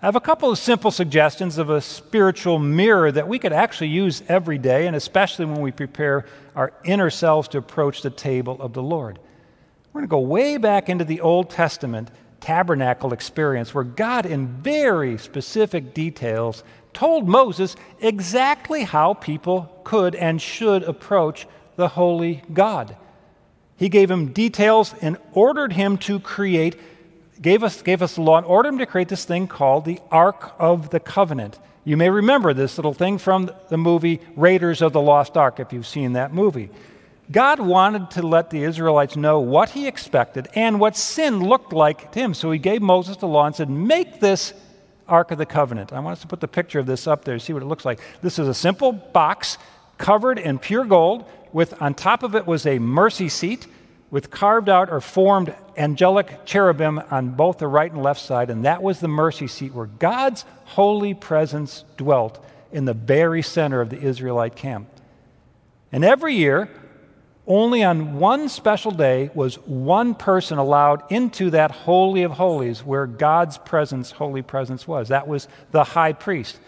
I 0.00 0.06
have 0.06 0.16
a 0.16 0.20
couple 0.20 0.50
of 0.50 0.58
simple 0.58 0.92
suggestions 0.92 1.58
of 1.58 1.70
a 1.70 1.80
spiritual 1.80 2.60
mirror 2.60 3.10
that 3.10 3.26
we 3.26 3.40
could 3.40 3.52
actually 3.52 3.88
use 3.88 4.22
every 4.28 4.56
day, 4.56 4.86
and 4.86 4.94
especially 4.94 5.44
when 5.44 5.60
we 5.60 5.72
prepare 5.72 6.24
our 6.54 6.72
inner 6.84 7.10
selves 7.10 7.48
to 7.48 7.58
approach 7.58 8.02
the 8.02 8.10
table 8.10 8.56
of 8.60 8.74
the 8.74 8.82
Lord. 8.82 9.18
We're 9.92 10.02
going 10.02 10.08
to 10.08 10.10
go 10.10 10.20
way 10.20 10.56
back 10.56 10.88
into 10.88 11.04
the 11.04 11.20
Old 11.20 11.50
Testament 11.50 12.12
tabernacle 12.40 13.12
experience 13.12 13.74
where 13.74 13.82
God, 13.82 14.24
in 14.24 14.46
very 14.46 15.18
specific 15.18 15.94
details, 15.94 16.62
told 16.98 17.28
Moses 17.28 17.76
exactly 18.00 18.82
how 18.82 19.14
people 19.14 19.70
could 19.84 20.16
and 20.16 20.42
should 20.42 20.82
approach 20.82 21.46
the 21.76 21.86
holy 21.86 22.42
God. 22.52 22.96
He 23.76 23.88
gave 23.88 24.10
him 24.10 24.32
details 24.32 24.92
and 25.00 25.16
ordered 25.30 25.72
him 25.72 25.98
to 25.98 26.18
create, 26.18 26.74
gave 27.40 27.62
us, 27.62 27.82
gave 27.82 28.02
us 28.02 28.16
the 28.16 28.22
law 28.22 28.38
and 28.38 28.46
ordered 28.46 28.70
him 28.70 28.78
to 28.78 28.86
create 28.86 29.06
this 29.06 29.24
thing 29.24 29.46
called 29.46 29.84
the 29.84 30.00
Ark 30.10 30.56
of 30.58 30.90
the 30.90 30.98
Covenant. 30.98 31.60
You 31.84 31.96
may 31.96 32.10
remember 32.10 32.52
this 32.52 32.76
little 32.76 32.94
thing 32.94 33.18
from 33.18 33.48
the 33.68 33.78
movie 33.78 34.20
Raiders 34.34 34.82
of 34.82 34.92
the 34.92 35.00
Lost 35.00 35.36
Ark, 35.36 35.60
if 35.60 35.72
you've 35.72 35.86
seen 35.86 36.14
that 36.14 36.34
movie. 36.34 36.68
God 37.30 37.60
wanted 37.60 38.10
to 38.12 38.26
let 38.26 38.50
the 38.50 38.64
Israelites 38.64 39.14
know 39.14 39.38
what 39.38 39.70
he 39.70 39.86
expected 39.86 40.48
and 40.56 40.80
what 40.80 40.96
sin 40.96 41.44
looked 41.44 41.72
like 41.72 42.10
to 42.10 42.18
him. 42.18 42.34
So 42.34 42.50
he 42.50 42.58
gave 42.58 42.82
Moses 42.82 43.18
the 43.18 43.28
law 43.28 43.46
and 43.46 43.54
said, 43.54 43.70
Make 43.70 44.18
this 44.18 44.52
Ark 45.08 45.30
of 45.30 45.38
the 45.38 45.46
Covenant. 45.46 45.92
I 45.92 46.00
want 46.00 46.12
us 46.12 46.20
to 46.22 46.26
put 46.26 46.40
the 46.40 46.48
picture 46.48 46.78
of 46.78 46.86
this 46.86 47.06
up 47.06 47.24
there, 47.24 47.38
see 47.38 47.52
what 47.52 47.62
it 47.62 47.66
looks 47.66 47.84
like. 47.84 48.00
This 48.22 48.38
is 48.38 48.48
a 48.48 48.54
simple 48.54 48.92
box 48.92 49.58
covered 49.96 50.38
in 50.38 50.58
pure 50.58 50.84
gold, 50.84 51.24
with 51.52 51.80
on 51.82 51.94
top 51.94 52.22
of 52.22 52.34
it 52.34 52.46
was 52.46 52.66
a 52.66 52.78
mercy 52.78 53.28
seat 53.28 53.66
with 54.10 54.30
carved 54.30 54.68
out 54.68 54.90
or 54.90 55.00
formed 55.00 55.54
angelic 55.76 56.44
cherubim 56.44 57.00
on 57.10 57.30
both 57.30 57.58
the 57.58 57.68
right 57.68 57.90
and 57.90 58.02
left 58.02 58.20
side, 58.20 58.50
and 58.50 58.64
that 58.64 58.82
was 58.82 59.00
the 59.00 59.08
mercy 59.08 59.46
seat 59.46 59.72
where 59.74 59.86
God's 59.86 60.44
holy 60.64 61.14
presence 61.14 61.84
dwelt 61.96 62.42
in 62.72 62.84
the 62.84 62.94
very 62.94 63.42
center 63.42 63.80
of 63.80 63.90
the 63.90 63.98
Israelite 63.98 64.56
camp. 64.56 64.88
And 65.92 66.04
every 66.04 66.34
year, 66.34 66.70
only 67.48 67.82
on 67.82 68.18
one 68.18 68.50
special 68.50 68.90
day 68.90 69.30
was 69.34 69.56
one 69.66 70.14
person 70.14 70.58
allowed 70.58 71.02
into 71.10 71.50
that 71.50 71.70
Holy 71.70 72.22
of 72.22 72.32
Holies 72.32 72.84
where 72.84 73.06
God's 73.06 73.56
presence, 73.56 74.10
holy 74.10 74.42
presence, 74.42 74.86
was. 74.86 75.08
That 75.08 75.26
was 75.26 75.48
the 75.70 75.82
high 75.82 76.12
priest. 76.12 76.60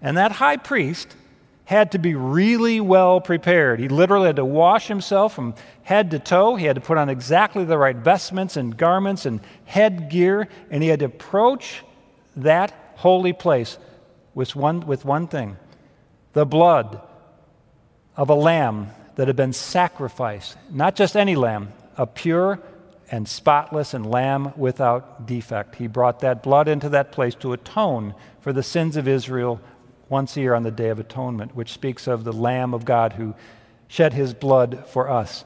And 0.00 0.16
that 0.16 0.30
high 0.30 0.56
priest 0.56 1.16
had 1.64 1.92
to 1.92 1.98
be 1.98 2.14
really 2.14 2.80
well 2.80 3.20
prepared. 3.20 3.80
He 3.80 3.88
literally 3.88 4.26
had 4.26 4.36
to 4.36 4.44
wash 4.44 4.86
himself 4.86 5.34
from 5.34 5.54
head 5.82 6.12
to 6.12 6.20
toe. 6.20 6.54
He 6.54 6.66
had 6.66 6.76
to 6.76 6.80
put 6.80 6.96
on 6.96 7.08
exactly 7.08 7.64
the 7.64 7.76
right 7.76 7.96
vestments 7.96 8.56
and 8.56 8.76
garments 8.76 9.26
and 9.26 9.40
headgear, 9.64 10.48
and 10.70 10.82
he 10.82 10.88
had 10.88 11.00
to 11.00 11.06
approach 11.06 11.82
that 12.36 12.72
holy 12.94 13.32
place 13.32 13.78
with 14.34 14.54
one, 14.54 14.80
with 14.86 15.04
one 15.04 15.26
thing 15.26 15.56
the 16.32 16.46
blood 16.46 17.00
of 18.16 18.30
a 18.30 18.34
lamb 18.34 18.90
that 19.16 19.26
had 19.26 19.36
been 19.36 19.52
sacrificed, 19.52 20.56
not 20.70 20.94
just 20.96 21.16
any 21.16 21.36
lamb, 21.36 21.72
a 21.96 22.06
pure 22.06 22.60
and 23.10 23.28
spotless 23.28 23.92
and 23.92 24.08
lamb 24.08 24.52
without 24.56 25.26
defect. 25.26 25.74
He 25.74 25.86
brought 25.86 26.20
that 26.20 26.42
blood 26.42 26.68
into 26.68 26.88
that 26.90 27.12
place 27.12 27.34
to 27.36 27.52
atone 27.52 28.14
for 28.40 28.52
the 28.52 28.62
sins 28.62 28.96
of 28.96 29.08
Israel 29.08 29.60
once 30.08 30.36
a 30.36 30.40
year 30.40 30.54
on 30.54 30.62
the 30.62 30.70
Day 30.70 30.88
of 30.88 30.98
Atonement, 30.98 31.54
which 31.54 31.72
speaks 31.72 32.06
of 32.06 32.24
the 32.24 32.32
Lamb 32.32 32.72
of 32.74 32.84
God 32.84 33.14
who 33.14 33.34
shed 33.88 34.12
his 34.12 34.32
blood 34.32 34.86
for 34.88 35.10
us. 35.10 35.44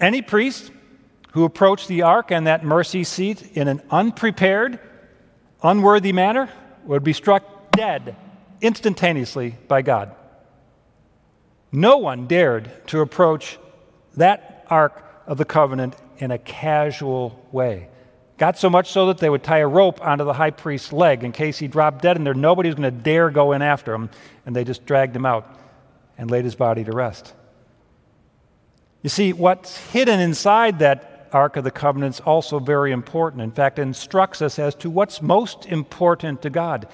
Any 0.00 0.22
priest 0.22 0.70
who 1.32 1.44
approached 1.44 1.88
the 1.88 2.02
ark 2.02 2.30
and 2.30 2.46
that 2.46 2.64
mercy 2.64 3.04
seat 3.04 3.56
in 3.56 3.68
an 3.68 3.82
unprepared, 3.90 4.78
unworthy 5.62 6.12
manner 6.12 6.48
would 6.84 7.04
be 7.04 7.12
struck 7.12 7.70
dead 7.72 8.16
instantaneously 8.60 9.56
by 9.66 9.82
God. 9.82 10.14
No 11.70 11.98
one 11.98 12.26
dared 12.26 12.70
to 12.88 13.00
approach 13.00 13.58
that 14.16 14.66
Ark 14.70 15.04
of 15.26 15.38
the 15.38 15.44
Covenant 15.44 15.96
in 16.18 16.30
a 16.30 16.38
casual 16.38 17.46
way. 17.52 17.88
Got 18.38 18.56
so 18.56 18.70
much 18.70 18.90
so 18.90 19.06
that 19.06 19.18
they 19.18 19.28
would 19.28 19.42
tie 19.42 19.58
a 19.58 19.66
rope 19.66 20.00
onto 20.00 20.24
the 20.24 20.32
high 20.32 20.50
priest's 20.50 20.92
leg 20.92 21.24
in 21.24 21.32
case 21.32 21.58
he 21.58 21.66
dropped 21.66 22.02
dead 22.02 22.16
in 22.16 22.24
there. 22.24 22.34
Nobody 22.34 22.68
was 22.68 22.76
going 22.76 22.94
to 22.94 23.02
dare 23.02 23.30
go 23.30 23.52
in 23.52 23.62
after 23.62 23.92
him, 23.92 24.10
and 24.46 24.54
they 24.54 24.64
just 24.64 24.86
dragged 24.86 25.14
him 25.14 25.26
out 25.26 25.58
and 26.16 26.30
laid 26.30 26.44
his 26.44 26.54
body 26.54 26.84
to 26.84 26.92
rest. 26.92 27.34
You 29.02 29.10
see, 29.10 29.32
what's 29.32 29.76
hidden 29.90 30.20
inside 30.20 30.78
that 30.78 31.28
Ark 31.32 31.56
of 31.56 31.64
the 31.64 31.70
Covenant 31.70 32.16
is 32.16 32.20
also 32.20 32.58
very 32.58 32.92
important. 32.92 33.42
In 33.42 33.50
fact, 33.50 33.78
it 33.78 33.82
instructs 33.82 34.40
us 34.40 34.58
as 34.58 34.74
to 34.76 34.90
what's 34.90 35.20
most 35.20 35.66
important 35.66 36.42
to 36.42 36.50
God. 36.50 36.88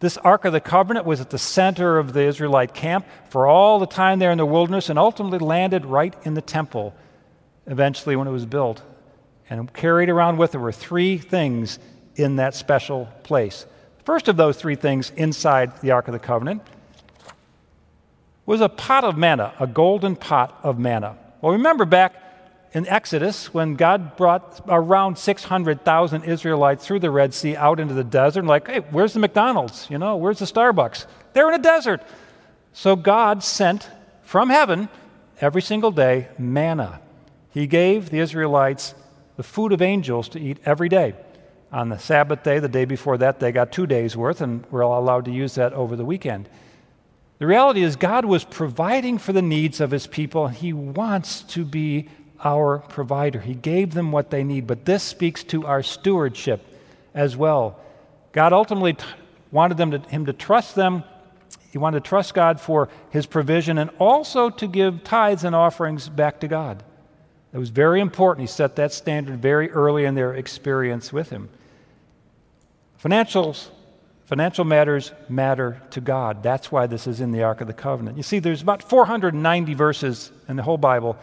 This 0.00 0.16
Ark 0.18 0.44
of 0.44 0.52
the 0.52 0.60
Covenant 0.60 1.06
was 1.06 1.20
at 1.20 1.30
the 1.30 1.38
center 1.38 1.98
of 1.98 2.12
the 2.12 2.22
Israelite 2.22 2.72
camp 2.72 3.06
for 3.30 3.46
all 3.46 3.78
the 3.78 3.86
time 3.86 4.20
there 4.20 4.30
in 4.30 4.38
the 4.38 4.46
wilderness 4.46 4.88
and 4.90 4.98
ultimately 4.98 5.40
landed 5.40 5.84
right 5.84 6.14
in 6.24 6.34
the 6.34 6.42
temple 6.42 6.94
eventually 7.66 8.14
when 8.14 8.28
it 8.28 8.30
was 8.30 8.46
built. 8.46 8.82
And 9.50 9.72
carried 9.72 10.08
around 10.08 10.36
with 10.36 10.54
it 10.54 10.58
were 10.58 10.72
three 10.72 11.18
things 11.18 11.78
in 12.14 12.36
that 12.36 12.54
special 12.54 13.08
place. 13.24 13.66
First 14.04 14.28
of 14.28 14.36
those 14.36 14.56
three 14.56 14.76
things 14.76 15.10
inside 15.16 15.80
the 15.80 15.90
Ark 15.90 16.06
of 16.06 16.12
the 16.12 16.18
Covenant 16.18 16.62
was 18.46 18.60
a 18.60 18.68
pot 18.68 19.04
of 19.04 19.16
manna, 19.18 19.52
a 19.58 19.66
golden 19.66 20.16
pot 20.16 20.58
of 20.62 20.78
manna. 20.78 21.18
Well, 21.40 21.52
remember 21.52 21.84
back 21.84 22.14
in 22.72 22.86
Exodus 22.86 23.52
when 23.54 23.76
God 23.76 24.16
brought 24.16 24.60
around 24.68 25.18
600,000 25.18 26.24
Israelites 26.24 26.86
through 26.86 27.00
the 27.00 27.10
Red 27.10 27.32
Sea 27.32 27.56
out 27.56 27.80
into 27.80 27.94
the 27.94 28.04
desert, 28.04 28.44
like, 28.44 28.66
hey, 28.66 28.80
where's 28.90 29.14
the 29.14 29.20
McDonald's? 29.20 29.88
You 29.90 29.98
know, 29.98 30.16
where's 30.16 30.38
the 30.38 30.44
Starbucks? 30.44 31.06
They're 31.32 31.48
in 31.48 31.58
a 31.58 31.62
desert. 31.62 32.02
So 32.72 32.94
God 32.94 33.42
sent 33.42 33.88
from 34.22 34.50
heaven 34.50 34.88
every 35.40 35.62
single 35.62 35.90
day 35.90 36.28
manna. 36.38 37.00
He 37.50 37.66
gave 37.66 38.10
the 38.10 38.18
Israelites 38.18 38.94
the 39.36 39.42
food 39.42 39.72
of 39.72 39.80
angels 39.80 40.28
to 40.30 40.40
eat 40.40 40.58
every 40.64 40.88
day. 40.88 41.14
On 41.72 41.88
the 41.88 41.98
Sabbath 41.98 42.42
day, 42.42 42.58
the 42.58 42.68
day 42.68 42.84
before 42.84 43.18
that, 43.18 43.40
they 43.40 43.52
got 43.52 43.72
two 43.72 43.86
days 43.86 44.16
worth, 44.16 44.40
and 44.40 44.64
we're 44.70 44.84
all 44.84 45.00
allowed 45.00 45.26
to 45.26 45.30
use 45.30 45.54
that 45.54 45.72
over 45.72 45.96
the 45.96 46.04
weekend. 46.04 46.48
The 47.38 47.46
reality 47.46 47.82
is, 47.82 47.94
God 47.96 48.24
was 48.24 48.44
providing 48.44 49.18
for 49.18 49.32
the 49.32 49.42
needs 49.42 49.80
of 49.80 49.90
his 49.90 50.06
people. 50.06 50.48
He 50.48 50.72
wants 50.72 51.42
to 51.42 51.64
be 51.64 52.08
our 52.44 52.78
provider. 52.78 53.40
He 53.40 53.54
gave 53.54 53.94
them 53.94 54.12
what 54.12 54.30
they 54.30 54.44
need. 54.44 54.66
But 54.66 54.84
this 54.84 55.02
speaks 55.02 55.42
to 55.44 55.66
our 55.66 55.82
stewardship 55.82 56.64
as 57.14 57.36
well. 57.36 57.78
God 58.32 58.52
ultimately 58.52 58.94
t- 58.94 59.04
wanted 59.50 59.76
them 59.76 59.90
to, 59.92 59.98
him 59.98 60.26
to 60.26 60.32
trust 60.32 60.74
them. 60.74 61.04
He 61.70 61.78
wanted 61.78 62.04
to 62.04 62.08
trust 62.08 62.34
God 62.34 62.60
for 62.60 62.88
his 63.10 63.26
provision 63.26 63.78
and 63.78 63.90
also 63.98 64.50
to 64.50 64.66
give 64.66 65.04
tithes 65.04 65.44
and 65.44 65.54
offerings 65.54 66.08
back 66.08 66.40
to 66.40 66.48
God. 66.48 66.82
It 67.52 67.58
was 67.58 67.70
very 67.70 68.00
important. 68.00 68.48
He 68.48 68.52
set 68.52 68.76
that 68.76 68.92
standard 68.92 69.40
very 69.40 69.70
early 69.70 70.04
in 70.04 70.14
their 70.14 70.34
experience 70.34 71.12
with 71.12 71.30
him. 71.30 71.48
Financials 73.02 73.68
Financial 74.28 74.62
matters 74.62 75.12
matter 75.30 75.80
to 75.92 76.02
God. 76.02 76.42
That's 76.42 76.70
why 76.70 76.86
this 76.86 77.06
is 77.06 77.22
in 77.22 77.32
the 77.32 77.44
Ark 77.44 77.62
of 77.62 77.66
the 77.66 77.72
Covenant. 77.72 78.18
You 78.18 78.22
see, 78.22 78.40
there's 78.40 78.60
about 78.60 78.82
490 78.82 79.72
verses 79.72 80.30
in 80.48 80.56
the 80.56 80.62
whole 80.62 80.76
Bible 80.76 81.16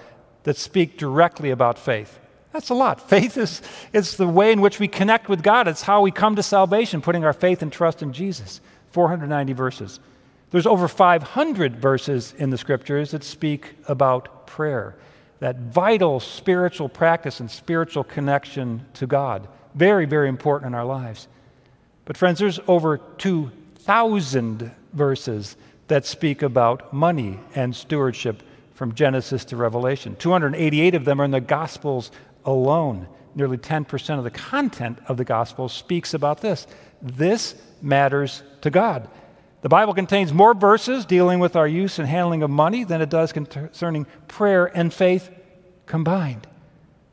that 0.45 0.57
speak 0.57 0.97
directly 0.97 1.51
about 1.51 1.77
faith. 1.77 2.19
That's 2.53 2.69
a 2.69 2.73
lot. 2.73 3.09
Faith 3.09 3.37
is 3.37 3.61
it's 3.91 4.15
the 4.15 4.27
way 4.27 4.53
in 4.53 4.61
which 4.61 4.79
we 4.79 4.87
connect 4.87 5.27
with 5.27 5.43
God. 5.43 5.67
It's 5.67 5.81
how 5.81 6.01
we 6.01 6.11
come 6.11 6.37
to 6.37 6.43
salvation, 6.43 7.01
putting 7.01 7.25
our 7.25 7.33
faith 7.33 7.61
and 7.61 7.71
trust 7.71 8.01
in 8.01 8.13
Jesus. 8.13 8.61
490 8.91 9.51
verses. 9.51 9.99
There's 10.51 10.65
over 10.65 10.87
500 10.87 11.75
verses 11.75 12.33
in 12.37 12.51
the 12.51 12.57
scriptures 12.57 13.11
that 13.11 13.25
speak 13.25 13.75
about 13.89 14.47
prayer, 14.47 14.95
that 15.39 15.57
vital 15.57 16.21
spiritual 16.21 16.87
practice 16.87 17.41
and 17.41 17.51
spiritual 17.51 18.05
connection 18.05 18.85
to 18.93 19.05
God. 19.05 19.49
Very, 19.73 20.05
very 20.05 20.29
important 20.29 20.69
in 20.69 20.75
our 20.75 20.85
lives. 20.85 21.27
But, 22.05 22.15
friends, 22.15 22.39
there's 22.39 22.61
over 22.67 22.99
2,000 23.17 24.71
verses 24.93 25.57
that 25.87 26.05
speak 26.05 26.41
about 26.41 26.93
money 26.93 27.39
and 27.53 27.75
stewardship 27.75 28.41
from 28.75 28.93
Genesis 28.93 29.45
to 29.45 29.55
Revelation. 29.55 30.15
288 30.17 30.93
of 30.95 31.05
them 31.05 31.19
are 31.19 31.25
in 31.25 31.31
the 31.31 31.41
Gospels 31.41 32.11
alone. 32.45 33.07
Nearly 33.33 33.57
10% 33.57 34.17
of 34.17 34.23
the 34.23 34.29
content 34.31 34.99
of 35.07 35.17
the 35.17 35.25
Gospel 35.25 35.67
speaks 35.67 36.13
about 36.13 36.41
this. 36.41 36.67
This 37.01 37.55
matters 37.81 38.43
to 38.61 38.69
God. 38.69 39.09
The 39.61 39.69
Bible 39.69 39.93
contains 39.93 40.31
more 40.31 40.53
verses 40.53 41.05
dealing 41.05 41.39
with 41.39 41.55
our 41.55 41.67
use 41.67 41.97
and 41.97 42.07
handling 42.07 42.43
of 42.43 42.51
money 42.51 42.83
than 42.83 43.01
it 43.01 43.09
does 43.09 43.33
concerning 43.33 44.05
prayer 44.27 44.65
and 44.65 44.93
faith 44.93 45.31
combined. 45.87 46.45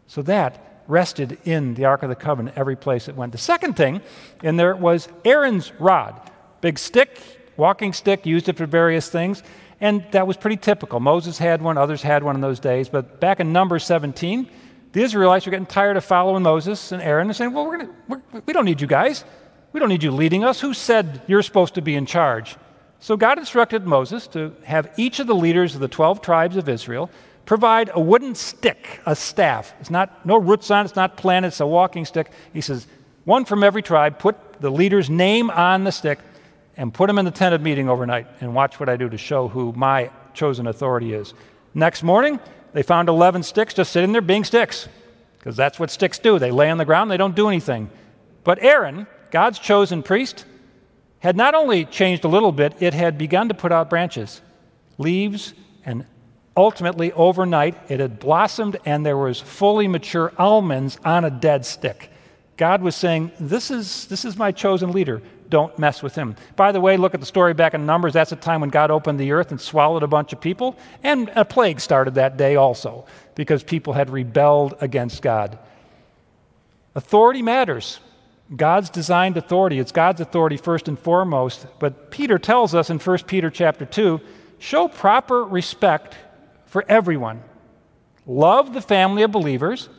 So 0.06 0.20
that 0.22 0.82
rested 0.86 1.38
in 1.44 1.74
the 1.74 1.86
Ark 1.86 2.02
of 2.02 2.08
the 2.08 2.14
Covenant 2.14 2.58
every 2.58 2.76
place 2.76 3.08
it 3.08 3.16
went. 3.16 3.32
The 3.32 3.38
second 3.38 3.74
thing 3.74 4.02
in 4.42 4.56
there 4.56 4.76
was 4.76 5.08
Aaron's 5.24 5.72
rod. 5.80 6.30
Big 6.60 6.78
stick, 6.78 7.18
walking 7.56 7.92
stick, 7.92 8.26
used 8.26 8.48
it 8.48 8.56
for 8.56 8.66
various 8.66 9.08
things, 9.08 9.42
and 9.82 10.06
that 10.12 10.28
was 10.28 10.36
pretty 10.36 10.56
typical. 10.56 11.00
Moses 11.00 11.36
had 11.36 11.60
one, 11.60 11.76
others 11.76 12.02
had 12.02 12.22
one 12.22 12.36
in 12.36 12.40
those 12.40 12.60
days, 12.60 12.88
but 12.88 13.20
back 13.20 13.40
in 13.40 13.52
Numbers 13.52 13.84
17, 13.84 14.48
the 14.92 15.02
Israelites 15.02 15.44
were 15.44 15.50
getting 15.50 15.66
tired 15.66 15.96
of 15.96 16.04
following 16.04 16.44
Moses 16.44 16.92
and 16.92 17.02
Aaron 17.02 17.26
and 17.26 17.36
saying, 17.36 17.52
Well, 17.52 17.66
we're 17.66 17.78
gonna, 17.78 17.90
we're, 18.06 18.22
we 18.46 18.52
don't 18.52 18.64
need 18.64 18.80
you 18.80 18.86
guys. 18.86 19.24
We 19.72 19.80
don't 19.80 19.88
need 19.88 20.04
you 20.04 20.12
leading 20.12 20.44
us. 20.44 20.60
Who 20.60 20.72
said 20.72 21.22
you're 21.26 21.42
supposed 21.42 21.74
to 21.74 21.82
be 21.82 21.96
in 21.96 22.06
charge? 22.06 22.56
So 23.00 23.16
God 23.16 23.38
instructed 23.38 23.84
Moses 23.84 24.28
to 24.28 24.54
have 24.62 24.92
each 24.96 25.18
of 25.18 25.26
the 25.26 25.34
leaders 25.34 25.74
of 25.74 25.80
the 25.80 25.88
12 25.88 26.22
tribes 26.22 26.56
of 26.56 26.68
Israel 26.68 27.10
provide 27.44 27.90
a 27.92 28.00
wooden 28.00 28.36
stick, 28.36 29.00
a 29.04 29.16
staff. 29.16 29.74
It's 29.80 29.90
not 29.90 30.24
no 30.24 30.36
roots 30.36 30.70
on 30.70 30.82
it, 30.82 30.90
it's 30.90 30.96
not 30.96 31.16
planted, 31.16 31.48
it's 31.48 31.58
a 31.58 31.66
walking 31.66 32.04
stick. 32.04 32.30
He 32.52 32.60
says, 32.60 32.86
one 33.24 33.44
from 33.44 33.64
every 33.64 33.82
tribe, 33.82 34.20
put 34.20 34.36
the 34.60 34.70
leader's 34.70 35.10
name 35.10 35.50
on 35.50 35.82
the 35.82 35.90
stick 35.90 36.20
and 36.76 36.92
put 36.92 37.08
him 37.08 37.18
in 37.18 37.24
the 37.24 37.30
tent 37.30 37.54
of 37.54 37.60
meeting 37.60 37.88
overnight 37.88 38.26
and 38.40 38.54
watch 38.54 38.80
what 38.80 38.88
I 38.88 38.96
do 38.96 39.08
to 39.08 39.18
show 39.18 39.48
who 39.48 39.72
my 39.72 40.10
chosen 40.34 40.66
authority 40.66 41.12
is. 41.12 41.34
Next 41.74 42.02
morning, 42.02 42.40
they 42.72 42.82
found 42.82 43.08
11 43.08 43.42
sticks 43.42 43.74
just 43.74 43.92
sitting 43.92 44.12
there 44.12 44.20
being 44.20 44.44
sticks 44.44 44.88
because 45.38 45.56
that's 45.56 45.78
what 45.78 45.90
sticks 45.90 46.18
do. 46.18 46.38
They 46.38 46.50
lay 46.50 46.70
on 46.70 46.78
the 46.78 46.84
ground, 46.84 47.10
they 47.10 47.16
don't 47.16 47.36
do 47.36 47.48
anything. 47.48 47.90
But 48.44 48.62
Aaron, 48.62 49.06
God's 49.30 49.58
chosen 49.58 50.02
priest, 50.02 50.44
had 51.18 51.36
not 51.36 51.54
only 51.54 51.84
changed 51.84 52.24
a 52.24 52.28
little 52.28 52.52
bit, 52.52 52.74
it 52.80 52.94
had 52.94 53.16
begun 53.16 53.48
to 53.48 53.54
put 53.54 53.72
out 53.72 53.90
branches, 53.90 54.40
leaves, 54.98 55.54
and 55.84 56.06
ultimately, 56.56 57.12
overnight, 57.12 57.76
it 57.88 58.00
had 58.00 58.18
blossomed 58.18 58.76
and 58.84 59.04
there 59.04 59.16
was 59.16 59.40
fully 59.40 59.88
mature 59.88 60.32
almonds 60.38 60.98
on 61.04 61.24
a 61.24 61.30
dead 61.30 61.64
stick. 61.64 62.10
God 62.56 62.82
was 62.82 62.94
saying, 62.94 63.32
this 63.40 63.70
is, 63.70 64.06
this 64.06 64.24
is 64.24 64.36
my 64.36 64.52
chosen 64.52 64.92
leader. 64.92 65.22
Don't 65.52 65.78
mess 65.78 66.02
with 66.02 66.14
him. 66.14 66.34
By 66.56 66.72
the 66.72 66.80
way, 66.80 66.96
look 66.96 67.12
at 67.12 67.20
the 67.20 67.26
story 67.26 67.52
back 67.52 67.74
in 67.74 67.84
Numbers. 67.84 68.14
That's 68.14 68.32
a 68.32 68.36
time 68.36 68.62
when 68.62 68.70
God 68.70 68.90
opened 68.90 69.20
the 69.20 69.32
earth 69.32 69.50
and 69.50 69.60
swallowed 69.60 70.02
a 70.02 70.06
bunch 70.06 70.32
of 70.32 70.40
people. 70.40 70.78
And 71.02 71.30
a 71.36 71.44
plague 71.44 71.78
started 71.78 72.14
that 72.14 72.38
day 72.38 72.56
also 72.56 73.04
because 73.34 73.62
people 73.62 73.92
had 73.92 74.08
rebelled 74.08 74.76
against 74.80 75.20
God. 75.20 75.58
Authority 76.94 77.42
matters. 77.42 78.00
God's 78.56 78.88
designed 78.88 79.36
authority. 79.36 79.78
It's 79.78 79.92
God's 79.92 80.22
authority 80.22 80.56
first 80.56 80.88
and 80.88 80.98
foremost. 80.98 81.66
But 81.78 82.10
Peter 82.10 82.38
tells 82.38 82.74
us 82.74 82.88
in 82.88 82.98
1 82.98 83.18
Peter 83.26 83.50
chapter 83.50 83.84
2 83.84 84.22
show 84.58 84.88
proper 84.88 85.44
respect 85.44 86.16
for 86.64 86.82
everyone. 86.88 87.42
Love 88.24 88.72
the 88.72 88.80
family 88.80 89.22
of 89.22 89.30
believers, 89.32 89.90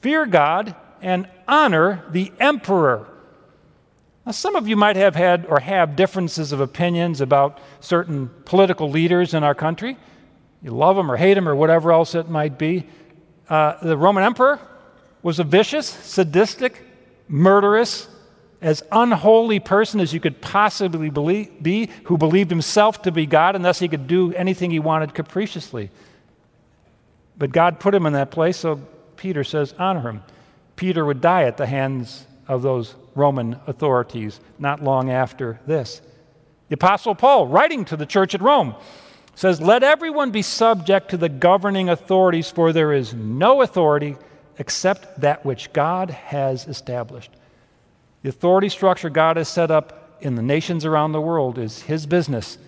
fear 0.00 0.26
God, 0.26 0.74
and 1.00 1.28
honor 1.46 2.04
the 2.10 2.32
emperor. 2.40 3.06
Now, 4.24 4.32
some 4.32 4.54
of 4.54 4.68
you 4.68 4.76
might 4.76 4.96
have 4.96 5.16
had 5.16 5.46
or 5.46 5.58
have 5.58 5.96
differences 5.96 6.52
of 6.52 6.60
opinions 6.60 7.20
about 7.20 7.58
certain 7.80 8.30
political 8.44 8.88
leaders 8.88 9.34
in 9.34 9.42
our 9.42 9.54
country. 9.54 9.96
You 10.62 10.70
love 10.70 10.94
them 10.94 11.10
or 11.10 11.16
hate 11.16 11.34
them 11.34 11.48
or 11.48 11.56
whatever 11.56 11.90
else 11.90 12.14
it 12.14 12.28
might 12.28 12.56
be. 12.56 12.86
Uh, 13.48 13.74
the 13.82 13.96
Roman 13.96 14.22
emperor 14.22 14.60
was 15.22 15.40
a 15.40 15.44
vicious, 15.44 15.88
sadistic, 15.88 16.84
murderous, 17.26 18.08
as 18.60 18.84
unholy 18.92 19.58
person 19.58 19.98
as 19.98 20.14
you 20.14 20.20
could 20.20 20.40
possibly 20.40 21.10
believe, 21.10 21.60
be, 21.60 21.90
who 22.04 22.16
believed 22.16 22.50
himself 22.50 23.02
to 23.02 23.10
be 23.10 23.26
God, 23.26 23.56
and 23.56 23.64
thus 23.64 23.80
he 23.80 23.88
could 23.88 24.06
do 24.06 24.32
anything 24.34 24.70
he 24.70 24.78
wanted 24.78 25.14
capriciously. 25.14 25.90
But 27.36 27.50
God 27.50 27.80
put 27.80 27.92
him 27.92 28.06
in 28.06 28.12
that 28.12 28.30
place, 28.30 28.56
so 28.56 28.80
Peter 29.16 29.42
says, 29.42 29.74
honor 29.80 30.08
him. 30.08 30.22
Peter 30.76 31.04
would 31.04 31.20
die 31.20 31.42
at 31.42 31.56
the 31.56 31.66
hands 31.66 32.24
of 32.48 32.62
those 32.62 32.94
Roman 33.14 33.58
authorities 33.66 34.40
not 34.58 34.82
long 34.82 35.10
after 35.10 35.60
this. 35.66 36.00
The 36.68 36.74
Apostle 36.74 37.14
Paul, 37.14 37.46
writing 37.48 37.84
to 37.86 37.96
the 37.96 38.06
church 38.06 38.34
at 38.34 38.40
Rome, 38.40 38.74
says, 39.34 39.60
Let 39.60 39.82
everyone 39.82 40.30
be 40.30 40.42
subject 40.42 41.10
to 41.10 41.16
the 41.16 41.28
governing 41.28 41.88
authorities, 41.88 42.50
for 42.50 42.72
there 42.72 42.92
is 42.92 43.14
no 43.14 43.62
authority 43.62 44.16
except 44.58 45.20
that 45.20 45.44
which 45.44 45.72
God 45.72 46.10
has 46.10 46.66
established. 46.66 47.30
The 48.22 48.28
authority 48.28 48.68
structure 48.68 49.10
God 49.10 49.36
has 49.36 49.48
set 49.48 49.70
up 49.70 50.18
in 50.20 50.34
the 50.34 50.42
nations 50.42 50.84
around 50.84 51.12
the 51.12 51.20
world 51.20 51.58
is 51.58 51.82
His 51.82 52.06
business. 52.06 52.58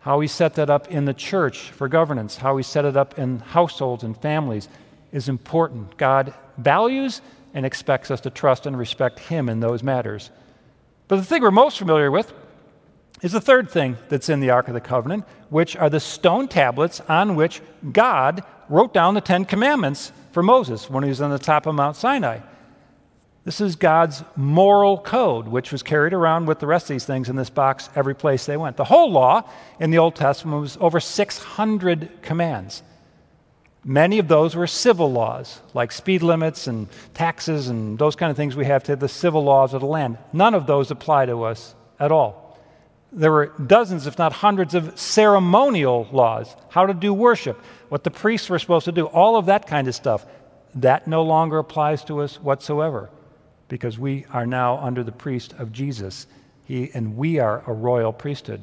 How 0.00 0.20
He 0.20 0.28
set 0.28 0.54
that 0.54 0.70
up 0.70 0.90
in 0.90 1.04
the 1.04 1.14
church 1.14 1.70
for 1.70 1.88
governance, 1.88 2.36
how 2.36 2.56
He 2.56 2.62
set 2.62 2.84
it 2.84 2.96
up 2.96 3.18
in 3.18 3.40
households 3.40 4.04
and 4.04 4.16
families 4.16 4.68
is 5.12 5.28
important. 5.28 5.96
God 5.96 6.32
values 6.56 7.20
and 7.54 7.66
expects 7.66 8.10
us 8.10 8.20
to 8.22 8.30
trust 8.30 8.66
and 8.66 8.78
respect 8.78 9.18
Him 9.18 9.48
in 9.48 9.60
those 9.60 9.82
matters. 9.82 10.30
But 11.08 11.16
the 11.16 11.24
thing 11.24 11.42
we're 11.42 11.50
most 11.50 11.78
familiar 11.78 12.10
with 12.10 12.32
is 13.22 13.32
the 13.32 13.40
third 13.40 13.70
thing 13.70 13.96
that's 14.08 14.28
in 14.28 14.40
the 14.40 14.50
Ark 14.50 14.68
of 14.68 14.74
the 14.74 14.80
Covenant, 14.80 15.24
which 15.48 15.76
are 15.76 15.90
the 15.90 16.00
stone 16.00 16.48
tablets 16.48 17.00
on 17.08 17.36
which 17.36 17.60
God 17.92 18.42
wrote 18.68 18.94
down 18.94 19.14
the 19.14 19.20
Ten 19.20 19.44
Commandments 19.44 20.12
for 20.32 20.42
Moses 20.42 20.88
when 20.88 21.02
he 21.02 21.08
was 21.08 21.20
on 21.20 21.30
the 21.30 21.38
top 21.38 21.66
of 21.66 21.74
Mount 21.74 21.96
Sinai. 21.96 22.38
This 23.44 23.60
is 23.60 23.74
God's 23.74 24.22
moral 24.36 24.98
code, 24.98 25.48
which 25.48 25.72
was 25.72 25.82
carried 25.82 26.12
around 26.12 26.46
with 26.46 26.60
the 26.60 26.66
rest 26.66 26.84
of 26.84 26.94
these 26.94 27.06
things 27.06 27.28
in 27.28 27.36
this 27.36 27.50
box 27.50 27.88
every 27.96 28.14
place 28.14 28.44
they 28.46 28.56
went. 28.56 28.76
The 28.76 28.84
whole 28.84 29.10
law 29.10 29.48
in 29.78 29.90
the 29.90 29.98
Old 29.98 30.14
Testament 30.14 30.60
was 30.60 30.76
over 30.80 31.00
600 31.00 32.22
commands. 32.22 32.82
Many 33.84 34.18
of 34.18 34.28
those 34.28 34.54
were 34.54 34.66
civil 34.66 35.10
laws, 35.10 35.60
like 35.72 35.90
speed 35.90 36.22
limits 36.22 36.66
and 36.66 36.88
taxes 37.14 37.68
and 37.68 37.98
those 37.98 38.14
kind 38.14 38.30
of 38.30 38.36
things 38.36 38.54
we 38.54 38.66
have 38.66 38.84
to 38.84 38.96
the 38.96 39.08
civil 39.08 39.42
laws 39.42 39.72
of 39.72 39.80
the 39.80 39.86
land. 39.86 40.18
None 40.32 40.54
of 40.54 40.66
those 40.66 40.90
apply 40.90 41.26
to 41.26 41.44
us 41.44 41.74
at 41.98 42.12
all. 42.12 42.58
There 43.12 43.32
were 43.32 43.46
dozens, 43.66 44.06
if 44.06 44.18
not 44.18 44.32
hundreds, 44.32 44.74
of 44.74 44.98
ceremonial 44.98 46.06
laws 46.12 46.54
how 46.68 46.86
to 46.86 46.94
do 46.94 47.12
worship, 47.12 47.60
what 47.88 48.04
the 48.04 48.10
priests 48.10 48.50
were 48.50 48.58
supposed 48.58 48.84
to 48.84 48.92
do, 48.92 49.06
all 49.06 49.36
of 49.36 49.46
that 49.46 49.66
kind 49.66 49.88
of 49.88 49.94
stuff. 49.94 50.26
That 50.74 51.08
no 51.08 51.22
longer 51.22 51.58
applies 51.58 52.04
to 52.04 52.20
us 52.20 52.40
whatsoever 52.40 53.10
because 53.68 53.98
we 53.98 54.26
are 54.32 54.46
now 54.46 54.76
under 54.78 55.02
the 55.02 55.10
priest 55.10 55.54
of 55.58 55.72
Jesus. 55.72 56.26
He, 56.66 56.90
and 56.92 57.16
we 57.16 57.38
are 57.38 57.64
a 57.66 57.72
royal 57.72 58.12
priesthood. 58.12 58.60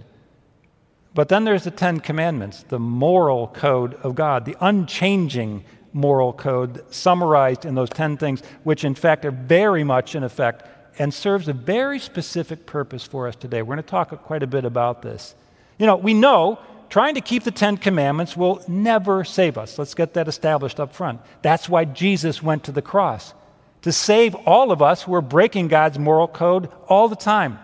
But 1.17 1.29
then 1.29 1.45
there's 1.45 1.63
the 1.63 1.71
Ten 1.71 1.99
Commandments, 1.99 2.63
the 2.69 2.77
moral 2.77 3.47
code 3.47 3.95
of 4.03 4.13
God, 4.13 4.45
the 4.45 4.55
unchanging 4.61 5.65
moral 5.91 6.31
code 6.31 6.85
summarized 6.93 7.65
in 7.65 7.73
those 7.73 7.89
10 7.89 8.17
things, 8.17 8.43
which 8.63 8.83
in 8.83 8.93
fact 8.93 9.25
are 9.25 9.31
very 9.31 9.83
much 9.83 10.13
in 10.13 10.23
effect 10.23 10.67
and 10.99 11.11
serves 11.11 11.47
a 11.47 11.53
very 11.53 11.97
specific 11.97 12.67
purpose 12.67 13.03
for 13.03 13.27
us 13.27 13.35
today. 13.35 13.63
We're 13.63 13.73
going 13.73 13.83
to 13.83 13.89
talk 13.89 14.09
quite 14.25 14.43
a 14.43 14.47
bit 14.47 14.63
about 14.63 15.01
this. 15.01 15.33
You 15.79 15.87
know, 15.87 15.95
we 15.95 16.13
know 16.13 16.59
trying 16.87 17.15
to 17.15 17.21
keep 17.21 17.41
the 17.41 17.49
Ten 17.49 17.77
Commandments 17.77 18.37
will 18.37 18.63
never 18.67 19.23
save 19.23 19.57
us. 19.57 19.79
Let's 19.79 19.95
get 19.95 20.13
that 20.13 20.27
established 20.27 20.79
up 20.79 20.93
front. 20.93 21.21
That's 21.41 21.67
why 21.67 21.85
Jesus 21.85 22.43
went 22.43 22.65
to 22.65 22.71
the 22.71 22.83
cross 22.83 23.33
to 23.81 23.91
save 23.91 24.35
all 24.35 24.71
of 24.71 24.83
us 24.83 25.01
who 25.01 25.15
are 25.15 25.21
breaking 25.21 25.69
God's 25.69 25.97
moral 25.97 26.27
code 26.27 26.69
all 26.87 27.07
the 27.07 27.15
time. 27.15 27.57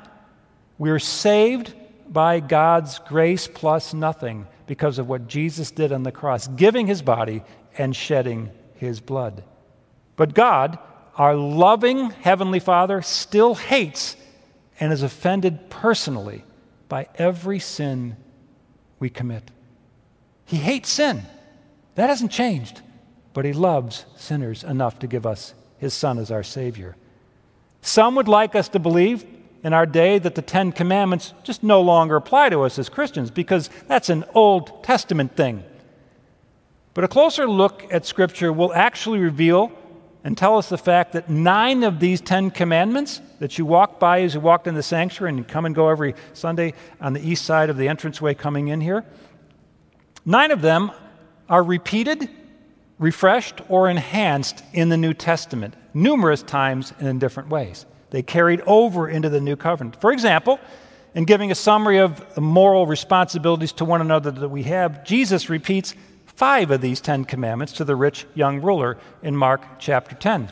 We 0.79 0.89
are 0.89 0.97
saved 0.97 1.75
by 2.11 2.39
God's 2.39 2.99
grace 2.99 3.47
plus 3.47 3.93
nothing 3.93 4.47
because 4.67 4.99
of 4.99 5.07
what 5.07 5.27
Jesus 5.27 5.71
did 5.71 5.91
on 5.91 6.03
the 6.03 6.11
cross, 6.11 6.47
giving 6.47 6.87
his 6.87 7.01
body 7.01 7.43
and 7.77 7.95
shedding 7.95 8.51
his 8.75 8.99
blood. 8.99 9.43
But 10.15 10.33
God, 10.33 10.77
our 11.17 11.35
loving 11.35 12.11
Heavenly 12.11 12.59
Father, 12.59 13.01
still 13.01 13.55
hates 13.55 14.15
and 14.79 14.91
is 14.91 15.03
offended 15.03 15.69
personally 15.69 16.43
by 16.89 17.07
every 17.15 17.59
sin 17.59 18.17
we 18.99 19.09
commit. 19.09 19.51
He 20.45 20.57
hates 20.57 20.89
sin. 20.89 21.23
That 21.95 22.09
hasn't 22.09 22.31
changed, 22.31 22.81
but 23.33 23.45
He 23.45 23.53
loves 23.53 24.05
sinners 24.15 24.63
enough 24.63 24.99
to 24.99 25.07
give 25.07 25.25
us 25.25 25.53
His 25.77 25.93
Son 25.93 26.17
as 26.17 26.31
our 26.31 26.43
Savior. 26.43 26.95
Some 27.81 28.15
would 28.15 28.27
like 28.27 28.55
us 28.55 28.69
to 28.69 28.79
believe 28.79 29.25
in 29.63 29.73
our 29.73 29.85
day 29.85 30.19
that 30.19 30.35
the 30.35 30.41
Ten 30.41 30.71
Commandments 30.71 31.33
just 31.43 31.63
no 31.63 31.81
longer 31.81 32.15
apply 32.15 32.49
to 32.49 32.61
us 32.61 32.77
as 32.77 32.89
Christians 32.89 33.31
because 33.31 33.69
that's 33.87 34.09
an 34.09 34.25
Old 34.33 34.83
Testament 34.83 35.35
thing. 35.35 35.63
But 36.93 37.03
a 37.03 37.07
closer 37.07 37.47
look 37.47 37.91
at 37.91 38.05
Scripture 38.05 38.51
will 38.51 38.73
actually 38.73 39.19
reveal 39.19 39.71
and 40.23 40.37
tell 40.37 40.57
us 40.57 40.69
the 40.69 40.77
fact 40.77 41.13
that 41.13 41.29
nine 41.29 41.83
of 41.83 41.99
these 41.99 42.21
Ten 42.21 42.51
Commandments 42.51 43.21
that 43.39 43.57
you 43.57 43.65
walk 43.65 43.99
by 43.99 44.21
as 44.21 44.35
you 44.35 44.39
walked 44.39 44.67
in 44.67 44.75
the 44.75 44.83
sanctuary 44.83 45.33
and 45.33 45.47
come 45.47 45.65
and 45.65 45.73
go 45.73 45.89
every 45.89 46.15
Sunday 46.33 46.73
on 47.01 47.13
the 47.13 47.27
east 47.27 47.45
side 47.45 47.69
of 47.69 47.77
the 47.77 47.87
entranceway 47.87 48.33
coming 48.33 48.67
in 48.67 48.79
here, 48.79 49.03
nine 50.25 50.51
of 50.51 50.61
them 50.61 50.91
are 51.49 51.63
repeated, 51.63 52.29
refreshed, 52.99 53.61
or 53.67 53.89
enhanced 53.89 54.63
in 54.71 54.89
the 54.89 54.97
New 54.97 55.13
Testament 55.13 55.75
numerous 55.93 56.41
times 56.41 56.93
and 56.99 57.07
in 57.07 57.19
different 57.19 57.49
ways. 57.49 57.85
They 58.13 58.21
carried 58.21 58.61
over 58.67 59.09
into 59.09 59.27
the 59.27 59.41
New 59.41 59.55
Covenant. 59.55 59.99
For 59.99 60.11
example, 60.11 60.59
in 61.15 61.25
giving 61.25 61.49
a 61.49 61.55
summary 61.55 61.97
of 61.97 62.35
the 62.35 62.41
moral 62.41 62.85
responsibilities 62.85 63.71
to 63.73 63.85
one 63.85 64.01
another 64.01 64.29
that 64.29 64.49
we 64.49 64.61
have, 64.63 65.03
Jesus 65.03 65.49
repeats 65.49 65.95
five 66.27 66.69
of 66.69 66.79
these 66.79 67.01
Ten 67.01 67.25
Commandments 67.25 67.73
to 67.73 67.83
the 67.83 67.95
rich 67.95 68.27
young 68.35 68.61
ruler 68.61 68.99
in 69.23 69.35
Mark 69.35 69.63
chapter 69.79 70.13
10. 70.13 70.41
In 70.41 70.51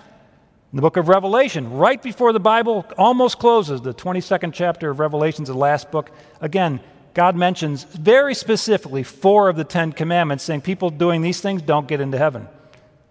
the 0.74 0.82
book 0.82 0.98
of 0.98 1.08
Revelation, 1.08 1.72
right 1.74 2.02
before 2.02 2.34
the 2.34 2.40
Bible 2.40 2.84
almost 2.98 3.38
closes, 3.38 3.80
the 3.80 3.94
22nd 3.94 4.54
chapter 4.54 4.90
of 4.90 5.00
Revelation 5.00 5.44
is 5.44 5.50
the 5.50 5.54
last 5.54 5.92
book. 5.92 6.10
Again, 6.42 6.80
God 7.14 7.36
mentions 7.36 7.84
very 7.84 8.34
specifically 8.34 9.04
four 9.04 9.50
of 9.50 9.56
the 9.56 9.64
Ten 9.64 9.92
Commandments, 9.92 10.44
saying 10.44 10.62
people 10.62 10.90
doing 10.90 11.22
these 11.22 11.42
things 11.42 11.62
don't 11.62 11.88
get 11.88 12.02
into 12.02 12.18
heaven. 12.18 12.48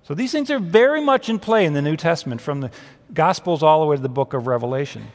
So 0.02 0.14
these 0.14 0.32
things 0.32 0.50
are 0.50 0.58
very 0.58 1.00
much 1.00 1.28
in 1.28 1.38
play 1.38 1.66
in 1.66 1.72
the 1.72 1.82
New 1.82 1.96
Testament, 1.96 2.40
from 2.40 2.62
the 2.62 2.72
Gospels 3.12 3.62
all 3.62 3.80
the 3.80 3.86
way 3.86 3.96
to 3.96 4.02
the 4.02 4.08
book 4.08 4.34
of 4.34 4.46
Revelation. 4.46 5.06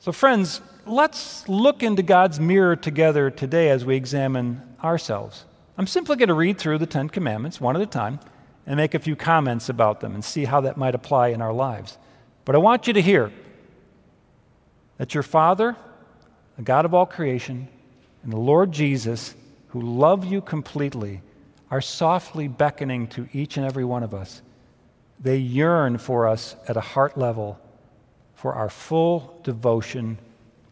So, 0.00 0.12
friends, 0.12 0.60
let's 0.86 1.48
look 1.48 1.82
into 1.82 2.02
God's 2.02 2.40
mirror 2.40 2.76
together 2.76 3.30
today 3.30 3.70
as 3.70 3.84
we 3.84 3.96
examine 3.96 4.62
ourselves. 4.82 5.44
I'm 5.76 5.86
simply 5.86 6.16
going 6.16 6.28
to 6.28 6.34
read 6.34 6.58
through 6.58 6.78
the 6.78 6.86
Ten 6.86 7.08
Commandments 7.08 7.60
one 7.60 7.76
at 7.76 7.82
a 7.82 7.86
time 7.86 8.20
and 8.66 8.76
make 8.76 8.94
a 8.94 8.98
few 8.98 9.16
comments 9.16 9.68
about 9.68 10.00
them 10.00 10.14
and 10.14 10.24
see 10.24 10.44
how 10.44 10.60
that 10.62 10.76
might 10.76 10.94
apply 10.94 11.28
in 11.28 11.40
our 11.40 11.52
lives. 11.52 11.98
But 12.44 12.54
I 12.54 12.58
want 12.58 12.86
you 12.86 12.92
to 12.94 13.02
hear 13.02 13.32
that 14.98 15.14
your 15.14 15.22
Father, 15.22 15.76
the 16.56 16.62
God 16.62 16.84
of 16.84 16.94
all 16.94 17.06
creation, 17.06 17.68
and 18.22 18.32
the 18.32 18.38
Lord 18.38 18.72
Jesus, 18.72 19.34
who 19.68 19.80
love 19.80 20.24
you 20.24 20.40
completely, 20.40 21.22
are 21.70 21.80
softly 21.80 22.48
beckoning 22.48 23.06
to 23.08 23.28
each 23.32 23.56
and 23.56 23.64
every 23.64 23.84
one 23.84 24.02
of 24.02 24.14
us. 24.14 24.42
They 25.20 25.38
yearn 25.38 25.98
for 25.98 26.26
us 26.28 26.54
at 26.68 26.76
a 26.76 26.80
heart 26.80 27.18
level 27.18 27.58
for 28.34 28.54
our 28.54 28.70
full 28.70 29.40
devotion 29.42 30.18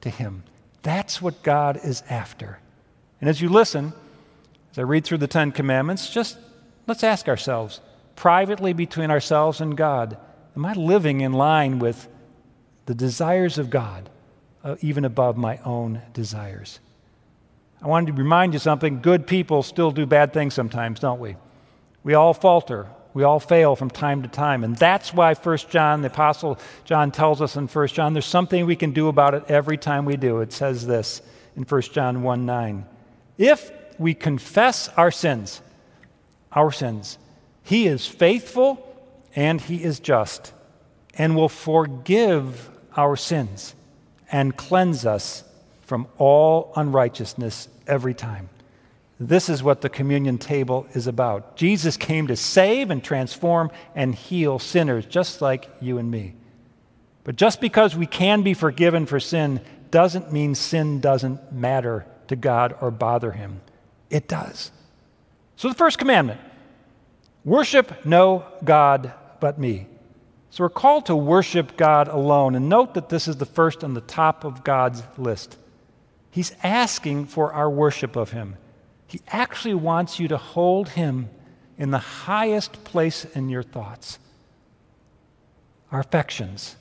to 0.02 0.10
Him. 0.10 0.44
That's 0.82 1.20
what 1.20 1.42
God 1.42 1.80
is 1.82 2.02
after. 2.08 2.60
And 3.20 3.28
as 3.28 3.40
you 3.40 3.48
listen, 3.48 3.92
as 4.70 4.78
I 4.78 4.82
read 4.82 5.04
through 5.04 5.18
the 5.18 5.26
Ten 5.26 5.50
Commandments, 5.50 6.10
just 6.10 6.38
let's 6.86 7.02
ask 7.02 7.28
ourselves, 7.28 7.80
privately 8.14 8.72
between 8.72 9.10
ourselves 9.10 9.60
and 9.60 9.76
God, 9.76 10.16
am 10.56 10.64
I 10.64 10.74
living 10.74 11.22
in 11.22 11.32
line 11.32 11.78
with 11.80 12.08
the 12.86 12.94
desires 12.94 13.58
of 13.58 13.68
God, 13.68 14.08
uh, 14.62 14.76
even 14.80 15.04
above 15.04 15.36
my 15.36 15.58
own 15.64 16.02
desires? 16.12 16.78
I 17.82 17.88
wanted 17.88 18.14
to 18.14 18.22
remind 18.22 18.52
you 18.52 18.58
something 18.58 19.00
good 19.00 19.26
people 19.26 19.62
still 19.62 19.90
do 19.90 20.06
bad 20.06 20.32
things 20.32 20.54
sometimes, 20.54 21.00
don't 21.00 21.20
we? 21.20 21.36
We 22.04 22.14
all 22.14 22.32
falter. 22.32 22.86
We 23.16 23.22
all 23.22 23.40
fail 23.40 23.76
from 23.76 23.88
time 23.88 24.20
to 24.24 24.28
time. 24.28 24.62
And 24.62 24.76
that's 24.76 25.14
why 25.14 25.32
1 25.32 25.56
John, 25.70 26.02
the 26.02 26.08
Apostle 26.08 26.58
John 26.84 27.10
tells 27.10 27.40
us 27.40 27.56
in 27.56 27.66
1 27.66 27.88
John, 27.88 28.12
there's 28.12 28.26
something 28.26 28.66
we 28.66 28.76
can 28.76 28.92
do 28.92 29.08
about 29.08 29.32
it 29.32 29.44
every 29.48 29.78
time 29.78 30.04
we 30.04 30.18
do. 30.18 30.40
It 30.42 30.52
says 30.52 30.86
this 30.86 31.22
in 31.56 31.62
1 31.62 31.80
John 31.80 32.22
1 32.22 32.44
9. 32.44 32.84
If 33.38 33.70
we 33.98 34.12
confess 34.12 34.90
our 34.98 35.10
sins, 35.10 35.62
our 36.52 36.70
sins, 36.70 37.16
He 37.62 37.86
is 37.86 38.06
faithful 38.06 38.86
and 39.34 39.62
He 39.62 39.82
is 39.82 39.98
just 39.98 40.52
and 41.14 41.34
will 41.34 41.48
forgive 41.48 42.68
our 42.98 43.16
sins 43.16 43.74
and 44.30 44.54
cleanse 44.54 45.06
us 45.06 45.42
from 45.86 46.06
all 46.18 46.70
unrighteousness 46.76 47.68
every 47.86 48.12
time. 48.12 48.50
This 49.18 49.48
is 49.48 49.62
what 49.62 49.80
the 49.80 49.88
communion 49.88 50.36
table 50.36 50.86
is 50.92 51.06
about. 51.06 51.56
Jesus 51.56 51.96
came 51.96 52.26
to 52.26 52.36
save 52.36 52.90
and 52.90 53.02
transform 53.02 53.70
and 53.94 54.14
heal 54.14 54.58
sinners 54.58 55.06
just 55.06 55.40
like 55.40 55.68
you 55.80 55.98
and 55.98 56.10
me. 56.10 56.34
But 57.24 57.36
just 57.36 57.60
because 57.60 57.96
we 57.96 58.06
can 58.06 58.42
be 58.42 58.54
forgiven 58.54 59.06
for 59.06 59.18
sin 59.18 59.60
doesn't 59.90 60.32
mean 60.32 60.54
sin 60.54 61.00
doesn't 61.00 61.52
matter 61.52 62.06
to 62.28 62.36
God 62.36 62.76
or 62.80 62.90
bother 62.90 63.32
Him. 63.32 63.62
It 64.10 64.28
does. 64.28 64.70
So, 65.56 65.68
the 65.68 65.74
first 65.74 65.98
commandment 65.98 66.40
worship 67.44 68.04
no 68.04 68.44
God 68.62 69.12
but 69.40 69.58
me. 69.58 69.86
So, 70.50 70.64
we're 70.64 70.70
called 70.70 71.06
to 71.06 71.16
worship 71.16 71.76
God 71.76 72.08
alone. 72.08 72.54
And 72.54 72.68
note 72.68 72.94
that 72.94 73.08
this 73.08 73.26
is 73.26 73.36
the 73.36 73.46
first 73.46 73.82
on 73.82 73.94
the 73.94 74.00
top 74.02 74.44
of 74.44 74.62
God's 74.62 75.02
list. 75.16 75.56
He's 76.30 76.54
asking 76.62 77.26
for 77.26 77.52
our 77.52 77.70
worship 77.70 78.14
of 78.14 78.32
Him. 78.32 78.56
He 79.06 79.20
actually 79.28 79.74
wants 79.74 80.18
you 80.18 80.28
to 80.28 80.36
hold 80.36 80.88
Him 80.90 81.30
in 81.78 81.90
the 81.90 81.98
highest 81.98 82.84
place 82.84 83.24
in 83.24 83.48
your 83.48 83.62
thoughts, 83.62 84.18
our 85.92 86.00
affections, 86.00 86.76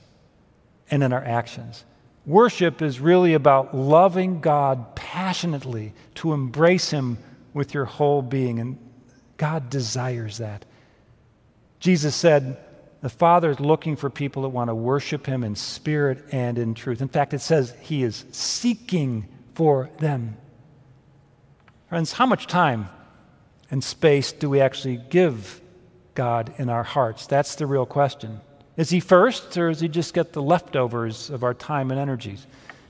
and 0.90 1.04
in 1.04 1.14
our 1.14 1.24
actions. 1.24 1.84
Worship 2.26 2.82
is 2.82 3.00
really 3.00 3.34
about 3.34 3.76
loving 3.76 4.40
God 4.42 4.96
passionately, 4.96 5.94
to 6.16 6.34
embrace 6.34 6.90
Him 6.90 7.18
with 7.54 7.74
your 7.74 7.86
whole 7.86 8.22
being. 8.22 8.60
And 8.60 8.78
God 9.38 9.70
desires 9.70 10.40
that. 10.40 10.66
Jesus 11.80 12.16
said, 12.16 12.58
The 13.02 13.10
Father 13.10 13.52
is 13.52 13.60
looking 13.60 13.96
for 13.96 14.10
people 14.10 14.42
that 14.44 14.50
want 14.50 14.70
to 14.70 14.76
worship 14.76 15.28
Him 15.28 15.44
in 15.44 15.56
spirit 15.56 16.24
and 16.32 16.58
in 16.58 16.74
truth. 16.74 17.02
In 17.02 17.10
fact, 17.10 17.34
it 17.34 17.42
says 17.42 17.76
He 17.82 18.02
is 18.02 18.26
seeking 18.32 19.28
for 19.54 19.90
them. 20.00 20.38
Friends, 21.90 22.12
how 22.14 22.26
much 22.26 22.48
time 22.48 22.90
and 23.70 23.84
space 23.84 24.32
do 24.32 24.50
we 24.50 24.60
actually 24.60 24.98
give 25.10 25.62
God 26.16 26.54
in 26.58 26.70
our 26.70 26.84
hearts? 26.84 27.28
That's 27.28 27.56
the 27.56 27.68
real 27.68 27.86
question. 27.86 28.42
Is 28.76 28.90
he 28.90 29.00
first, 29.00 29.56
or 29.56 29.70
does 29.70 29.82
he 29.82 29.88
just 29.88 30.14
get 30.14 30.34
the 30.34 30.42
leftovers 30.42 31.30
of 31.30 31.44
our 31.44 31.54
time 31.54 31.92
and 31.92 32.00
energies? 32.00 32.48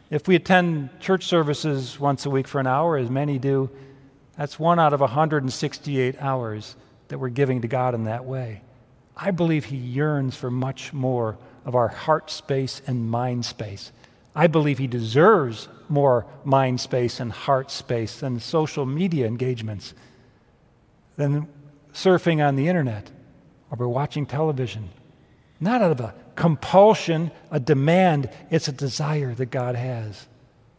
If 0.09 0.27
we 0.27 0.35
attend 0.35 0.89
church 1.01 1.25
services 1.25 1.99
once 1.99 2.25
a 2.25 2.29
week 2.29 2.47
for 2.47 2.59
an 2.59 2.67
hour, 2.67 2.95
as 2.97 3.09
many 3.09 3.37
do, 3.37 3.69
that's 4.37 4.57
one 4.57 4.79
out 4.79 4.93
of 4.93 5.01
168 5.01 6.21
hours 6.21 6.75
that 7.09 7.19
we're 7.19 7.29
giving 7.29 7.61
to 7.61 7.67
God 7.67 7.95
in 7.95 8.05
that 8.05 8.23
way. 8.23 8.61
I 9.17 9.31
believe 9.31 9.65
he 9.65 9.77
yearns 9.77 10.37
for 10.37 10.49
much 10.49 10.93
more 10.93 11.37
of 11.65 11.75
our 11.75 11.89
heart 11.89 12.31
space 12.31 12.81
and 12.87 13.09
mind 13.09 13.45
space. 13.45 13.91
I 14.35 14.47
believe 14.47 14.77
he 14.77 14.87
deserves 14.87 15.69
more 15.87 16.25
mind 16.43 16.81
space 16.81 17.19
and 17.19 17.31
heart 17.31 17.71
space 17.71 18.19
than 18.19 18.39
social 18.39 18.85
media 18.85 19.27
engagements, 19.27 19.93
than 21.15 21.47
surfing 21.93 22.45
on 22.45 22.55
the 22.55 22.67
internet 22.67 23.09
or 23.71 23.77
by 23.77 23.85
watching 23.85 24.25
television 24.25 24.89
not 25.59 25.81
out 25.81 25.91
of 25.91 25.99
a 25.99 26.13
compulsion, 26.35 27.31
a 27.51 27.59
demand. 27.59 28.29
It's 28.49 28.67
a 28.67 28.71
desire 28.71 29.33
that 29.35 29.47
God 29.47 29.75
has. 29.75 30.27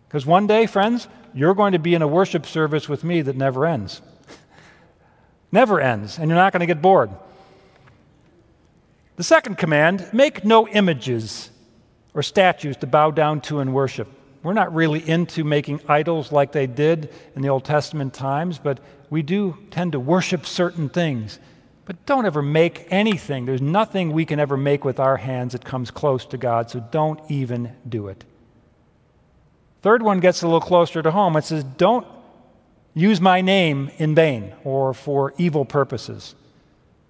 Because 0.09 0.27
one 0.27 0.47
day, 0.47 0.67
friends, 0.67 1.09
you're 1.35 1.55
going 1.55 1.73
to 1.73 1.79
be 1.79 1.95
in 1.95 2.03
a 2.03 2.07
worship 2.07 2.47
service 2.47 2.89
with 2.89 3.05
me 3.05 3.23
that 3.23 3.37
never 3.37 3.67
ends. 3.67 4.01
never 5.53 5.81
ends, 5.81 6.19
and 6.19 6.29
you're 6.29 6.39
not 6.39 6.53
going 6.53 6.61
to 6.61 6.67
get 6.67 6.83
bored. 6.83 7.11
The 9.17 9.25
second 9.25 9.57
command 9.57 10.09
make 10.13 10.45
no 10.45 10.69
images 10.69 11.51
or 12.17 12.23
statues 12.23 12.79
to 12.79 12.87
bow 12.87 13.11
down 13.13 13.43
to 13.43 13.61
and 13.61 13.75
worship. 13.75 14.09
We're 14.43 14.55
not 14.55 14.75
really 14.75 15.07
into 15.07 15.45
making 15.45 15.83
idols 15.87 16.33
like 16.33 16.51
they 16.51 16.67
did 16.67 17.13
in 17.37 17.43
the 17.43 17.49
Old 17.49 17.65
Testament 17.65 18.15
times, 18.15 18.59
but 18.59 18.81
we 19.11 19.23
do 19.23 19.59
tend 19.71 19.93
to 19.93 20.01
worship 20.01 20.47
certain 20.47 20.89
things. 20.89 21.39
But 21.85 22.07
don't 22.07 22.25
ever 22.25 22.41
make 22.41 22.87
anything. 22.91 23.45
There's 23.45 23.61
nothing 23.61 24.13
we 24.13 24.25
can 24.25 24.41
ever 24.41 24.57
make 24.57 24.83
with 24.83 24.99
our 24.99 25.19
hands 25.19 25.53
that 25.53 25.65
comes 25.65 25.91
close 25.91 26.25
to 26.27 26.39
God, 26.39 26.71
so 26.71 26.81
don't 26.81 27.21
even 27.29 27.73
do 27.87 28.09
it. 28.09 28.25
Third 29.83 30.03
one 30.03 30.21
gets 30.21 30.43
a 30.43 30.47
little 30.47 30.61
closer 30.61 31.03
to 31.03 31.11
home. 31.11 31.37
It 31.37 31.45
says, 31.45 31.65
Don't 31.65 32.07
use 32.95 33.21
my 33.21 33.43
name 33.43 33.91
in 33.99 34.15
vain 34.15 34.55
or 34.65 34.95
for 34.95 35.35
evil 35.37 35.67
purposes. 35.67 36.35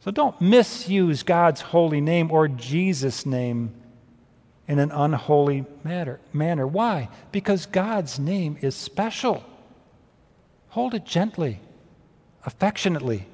So 0.01 0.11
don't 0.11 0.38
misuse 0.40 1.23
God's 1.23 1.61
holy 1.61 2.01
name 2.01 2.33
or 2.33 2.49
Jesus' 2.49 3.25
name 3.25 3.73
in 4.68 4.79
an 4.79 4.90
unholy 4.90 5.64
matter, 5.85 6.20
manner. 6.33 6.66
Why? 6.66 7.09
Because 7.33 7.66
God's 7.66 8.18
name 8.18 8.59
is 8.61 8.74
special. 8.74 9.44
Hold 10.70 10.94
it 10.94 11.05
gently, 11.05 11.61
affectionately 12.44 13.26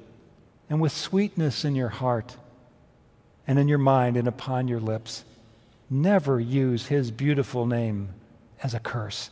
and 0.69 0.79
with 0.79 0.91
sweetness 0.91 1.65
in 1.65 1.75
your 1.75 1.89
heart 1.89 2.35
and 3.47 3.59
in 3.59 3.67
your 3.67 3.77
mind 3.77 4.17
and 4.17 4.27
upon 4.27 4.67
your 4.67 4.79
lips. 4.79 5.23
Never 5.89 6.39
use 6.39 6.87
his 6.87 7.11
beautiful 7.11 7.65
name 7.65 8.09
as 8.61 8.73
a 8.73 8.79
curse. 8.79 9.29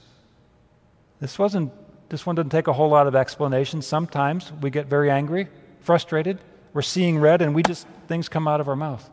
This 1.20 1.40
wasn't 1.40 1.72
this 2.10 2.26
one 2.26 2.36
doesn't 2.36 2.50
take 2.50 2.68
a 2.68 2.74
whole 2.74 2.90
lot 2.90 3.08
of 3.08 3.16
explanation. 3.16 3.82
Sometimes 3.82 4.52
we 4.62 4.70
get 4.70 4.88
very 4.88 5.10
angry, 5.10 5.48
frustrated, 5.80 6.40
we're 6.74 6.82
seeing 6.82 7.18
red, 7.18 7.42
and 7.42 7.56
we 7.56 7.64
just 7.64 7.88
things 8.08 8.28
come 8.28 8.48
out 8.48 8.60
of 8.60 8.68
our 8.68 8.76
mouth. 8.76 9.10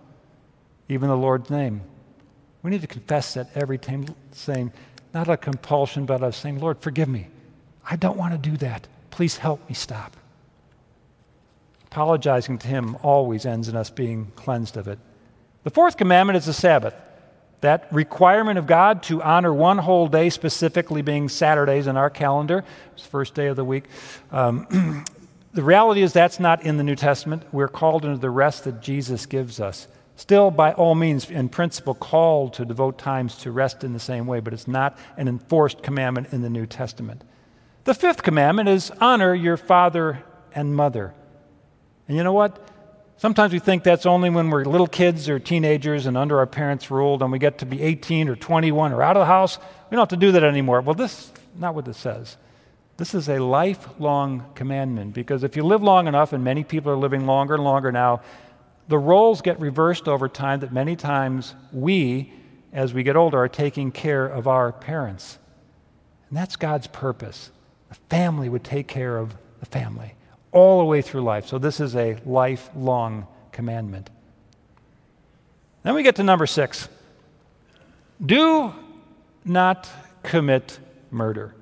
Even 0.88 1.08
the 1.08 1.16
Lord's 1.16 1.48
name. 1.48 1.82
We 2.68 2.72
need 2.72 2.82
to 2.82 2.86
confess 2.86 3.32
that 3.32 3.48
every 3.54 3.78
time, 3.78 4.14
saying, 4.32 4.74
not 5.14 5.26
a 5.26 5.38
compulsion, 5.38 6.04
but 6.04 6.22
a 6.22 6.30
saying, 6.30 6.60
Lord, 6.60 6.78
forgive 6.80 7.08
me. 7.08 7.28
I 7.82 7.96
don't 7.96 8.18
want 8.18 8.34
to 8.34 8.50
do 8.50 8.58
that. 8.58 8.86
Please 9.08 9.38
help 9.38 9.66
me 9.70 9.74
stop. 9.74 10.14
Apologizing 11.86 12.58
to 12.58 12.68
Him 12.68 12.98
always 13.02 13.46
ends 13.46 13.70
in 13.70 13.74
us 13.74 13.88
being 13.88 14.32
cleansed 14.36 14.76
of 14.76 14.86
it. 14.86 14.98
The 15.64 15.70
fourth 15.70 15.96
commandment 15.96 16.36
is 16.36 16.44
the 16.44 16.52
Sabbath. 16.52 16.92
That 17.62 17.90
requirement 17.90 18.58
of 18.58 18.66
God 18.66 19.02
to 19.04 19.22
honor 19.22 19.54
one 19.54 19.78
whole 19.78 20.06
day, 20.06 20.28
specifically 20.28 21.00
being 21.00 21.30
Saturdays 21.30 21.86
in 21.86 21.96
our 21.96 22.10
calendar, 22.10 22.66
it's 22.92 23.04
the 23.04 23.08
first 23.08 23.32
day 23.32 23.46
of 23.46 23.56
the 23.56 23.64
week. 23.64 23.84
Um, 24.30 25.06
the 25.54 25.62
reality 25.62 26.02
is 26.02 26.12
that's 26.12 26.38
not 26.38 26.64
in 26.64 26.76
the 26.76 26.84
New 26.84 26.96
Testament. 26.96 27.44
We're 27.50 27.68
called 27.68 28.04
into 28.04 28.18
the 28.18 28.28
rest 28.28 28.64
that 28.64 28.82
Jesus 28.82 29.24
gives 29.24 29.58
us. 29.58 29.88
Still, 30.18 30.50
by 30.50 30.72
all 30.72 30.96
means, 30.96 31.30
in 31.30 31.48
principle, 31.48 31.94
called 31.94 32.54
to 32.54 32.64
devote 32.64 32.98
times 32.98 33.36
to 33.36 33.52
rest 33.52 33.84
in 33.84 33.92
the 33.92 34.00
same 34.00 34.26
way, 34.26 34.40
but 34.40 34.52
it's 34.52 34.66
not 34.66 34.98
an 35.16 35.28
enforced 35.28 35.80
commandment 35.80 36.32
in 36.32 36.42
the 36.42 36.50
New 36.50 36.66
Testament. 36.66 37.22
The 37.84 37.94
fifth 37.94 38.24
commandment 38.24 38.68
is 38.68 38.90
honor 39.00 39.32
your 39.32 39.56
father 39.56 40.24
and 40.52 40.74
mother. 40.74 41.14
And 42.08 42.16
you 42.16 42.24
know 42.24 42.32
what? 42.32 42.68
Sometimes 43.18 43.52
we 43.52 43.60
think 43.60 43.84
that's 43.84 44.06
only 44.06 44.28
when 44.28 44.50
we're 44.50 44.64
little 44.64 44.88
kids 44.88 45.28
or 45.28 45.38
teenagers 45.38 46.06
and 46.06 46.18
under 46.18 46.40
our 46.40 46.46
parents' 46.46 46.90
rule, 46.90 47.22
and 47.22 47.30
we 47.30 47.38
get 47.38 47.58
to 47.58 47.66
be 47.66 47.80
18 47.80 48.28
or 48.28 48.34
21 48.34 48.92
or 48.92 49.00
out 49.00 49.16
of 49.16 49.20
the 49.20 49.26
house. 49.26 49.56
We 49.88 49.94
don't 49.94 50.02
have 50.02 50.08
to 50.08 50.16
do 50.16 50.32
that 50.32 50.42
anymore. 50.42 50.80
Well, 50.80 50.96
this 50.96 51.12
is 51.12 51.32
not 51.54 51.76
what 51.76 51.84
this 51.84 51.96
says. 51.96 52.36
This 52.96 53.14
is 53.14 53.28
a 53.28 53.38
lifelong 53.38 54.44
commandment 54.56 55.14
because 55.14 55.44
if 55.44 55.54
you 55.54 55.62
live 55.62 55.84
long 55.84 56.08
enough, 56.08 56.32
and 56.32 56.42
many 56.42 56.64
people 56.64 56.90
are 56.90 56.96
living 56.96 57.24
longer 57.24 57.54
and 57.54 57.62
longer 57.62 57.92
now, 57.92 58.20
the 58.88 58.98
roles 58.98 59.42
get 59.42 59.60
reversed 59.60 60.08
over 60.08 60.28
time 60.28 60.60
that 60.60 60.72
many 60.72 60.96
times 60.96 61.54
we, 61.72 62.32
as 62.72 62.94
we 62.94 63.02
get 63.02 63.16
older, 63.16 63.38
are 63.38 63.48
taking 63.48 63.92
care 63.92 64.26
of 64.26 64.48
our 64.48 64.72
parents. 64.72 65.38
And 66.28 66.36
that's 66.36 66.56
God's 66.56 66.86
purpose. 66.86 67.50
The 67.90 67.96
family 68.10 68.48
would 68.48 68.64
take 68.64 68.88
care 68.88 69.18
of 69.18 69.34
the 69.60 69.66
family 69.66 70.14
all 70.52 70.78
the 70.78 70.84
way 70.84 71.02
through 71.02 71.22
life. 71.22 71.46
So 71.46 71.58
this 71.58 71.80
is 71.80 71.94
a 71.94 72.16
lifelong 72.24 73.26
commandment. 73.52 74.10
Then 75.82 75.94
we 75.94 76.02
get 76.02 76.16
to 76.16 76.22
number 76.22 76.46
six 76.46 76.88
do 78.24 78.74
not 79.44 79.88
commit 80.22 80.78
murder. 81.10 81.54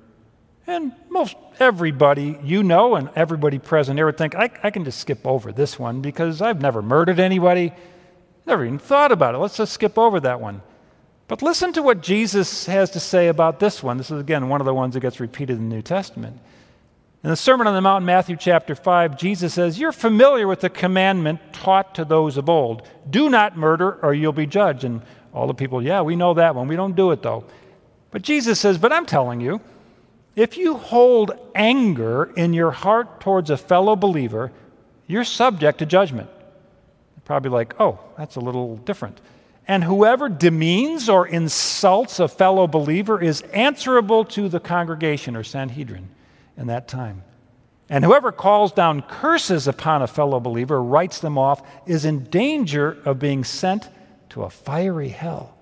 And 0.67 0.91
most 1.09 1.37
everybody 1.59 2.37
you 2.43 2.61
know 2.61 2.95
and 2.95 3.09
everybody 3.15 3.57
present 3.57 3.97
here 3.97 4.05
would 4.05 4.17
think, 4.17 4.35
I, 4.35 4.51
I 4.61 4.69
can 4.69 4.83
just 4.83 4.99
skip 4.99 5.25
over 5.25 5.53
this 5.53 5.79
one 5.79 6.01
because 6.01 6.41
I've 6.41 6.61
never 6.61 6.81
murdered 6.81 7.19
anybody, 7.19 7.71
never 8.45 8.65
even 8.65 8.77
thought 8.77 9.13
about 9.13 9.33
it. 9.33 9.37
Let's 9.37 9.57
just 9.57 9.71
skip 9.71 9.97
over 9.97 10.19
that 10.19 10.41
one. 10.41 10.61
But 11.29 11.41
listen 11.41 11.73
to 11.73 11.81
what 11.81 12.01
Jesus 12.01 12.65
has 12.65 12.89
to 12.91 12.99
say 12.99 13.29
about 13.29 13.59
this 13.59 13.81
one. 13.81 13.97
This 13.97 14.11
is, 14.11 14.19
again, 14.19 14.49
one 14.49 14.61
of 14.61 14.65
the 14.65 14.73
ones 14.73 14.93
that 14.93 14.99
gets 14.99 15.19
repeated 15.19 15.57
in 15.57 15.69
the 15.69 15.75
New 15.75 15.81
Testament. 15.81 16.37
In 17.23 17.29
the 17.29 17.35
Sermon 17.35 17.67
on 17.67 17.73
the 17.73 17.81
Mount, 17.81 18.05
Matthew 18.05 18.37
chapter 18.37 18.75
5, 18.75 19.17
Jesus 19.17 19.53
says, 19.53 19.79
You're 19.79 19.91
familiar 19.91 20.47
with 20.47 20.61
the 20.61 20.69
commandment 20.69 21.39
taught 21.51 21.95
to 21.95 22.05
those 22.05 22.37
of 22.37 22.49
old 22.49 22.87
do 23.09 23.29
not 23.29 23.57
murder 23.57 23.99
or 24.01 24.13
you'll 24.13 24.31
be 24.33 24.45
judged. 24.45 24.83
And 24.83 25.01
all 25.33 25.47
the 25.47 25.53
people, 25.53 25.81
yeah, 25.81 26.01
we 26.01 26.15
know 26.15 26.33
that 26.35 26.55
one. 26.55 26.67
We 26.67 26.75
don't 26.75 26.95
do 26.95 27.11
it 27.11 27.21
though. 27.21 27.45
But 28.11 28.21
Jesus 28.21 28.59
says, 28.59 28.77
But 28.77 28.93
I'm 28.93 29.05
telling 29.05 29.41
you, 29.41 29.59
if 30.37 30.55
you 30.55 30.77
hold 30.77 31.31
anger 31.55 32.31
in 32.35 32.53
your 32.53 32.69
heart 32.69 33.19
towards 33.19 33.49
a 33.49 33.57
fellow 33.57 33.95
believer, 33.95 34.51
you're 35.07 35.23
subject 35.23 35.79
to 35.79 35.85
judgment. 35.87 36.29
Probably 37.25 37.49
like, 37.49 37.73
oh, 37.79 37.99
that's 38.17 38.35
a 38.35 38.39
little 38.39 38.77
different. 38.77 39.19
And 39.67 39.83
whoever 39.83 40.29
demeans 40.29 41.09
or 41.09 41.27
insults 41.27 42.19
a 42.19 42.27
fellow 42.27 42.67
believer 42.67 43.21
is 43.21 43.41
answerable 43.51 44.23
to 44.25 44.47
the 44.47 44.59
congregation 44.59 45.35
or 45.35 45.43
Sanhedrin 45.43 46.07
in 46.55 46.67
that 46.67 46.87
time. 46.87 47.23
And 47.89 48.05
whoever 48.05 48.31
calls 48.31 48.71
down 48.71 49.01
curses 49.01 49.67
upon 49.67 50.03
a 50.03 50.07
fellow 50.07 50.39
believer, 50.39 50.81
writes 50.81 51.19
them 51.19 51.37
off, 51.37 51.63
is 51.87 52.05
in 52.05 52.25
danger 52.25 52.97
of 53.05 53.17
being 53.17 53.43
sent 53.43 53.89
to 54.29 54.43
a 54.43 54.49
fiery 54.51 55.09
hell. 55.09 55.57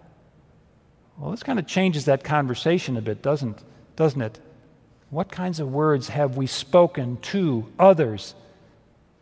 Well, 1.17 1.31
this 1.31 1.43
kind 1.43 1.59
of 1.59 1.65
changes 1.65 2.05
that 2.05 2.25
conversation 2.25 2.97
a 2.97 3.01
bit, 3.01 3.21
doesn't, 3.21 3.63
doesn't 3.95 4.21
it? 4.21 4.39
What 5.15 5.31
kinds 5.31 5.61
of 5.61 5.71
words 5.71 6.09
have 6.09 6.35
we 6.35 6.45
spoken 6.45 7.15
to 7.31 7.71
others 7.79 8.35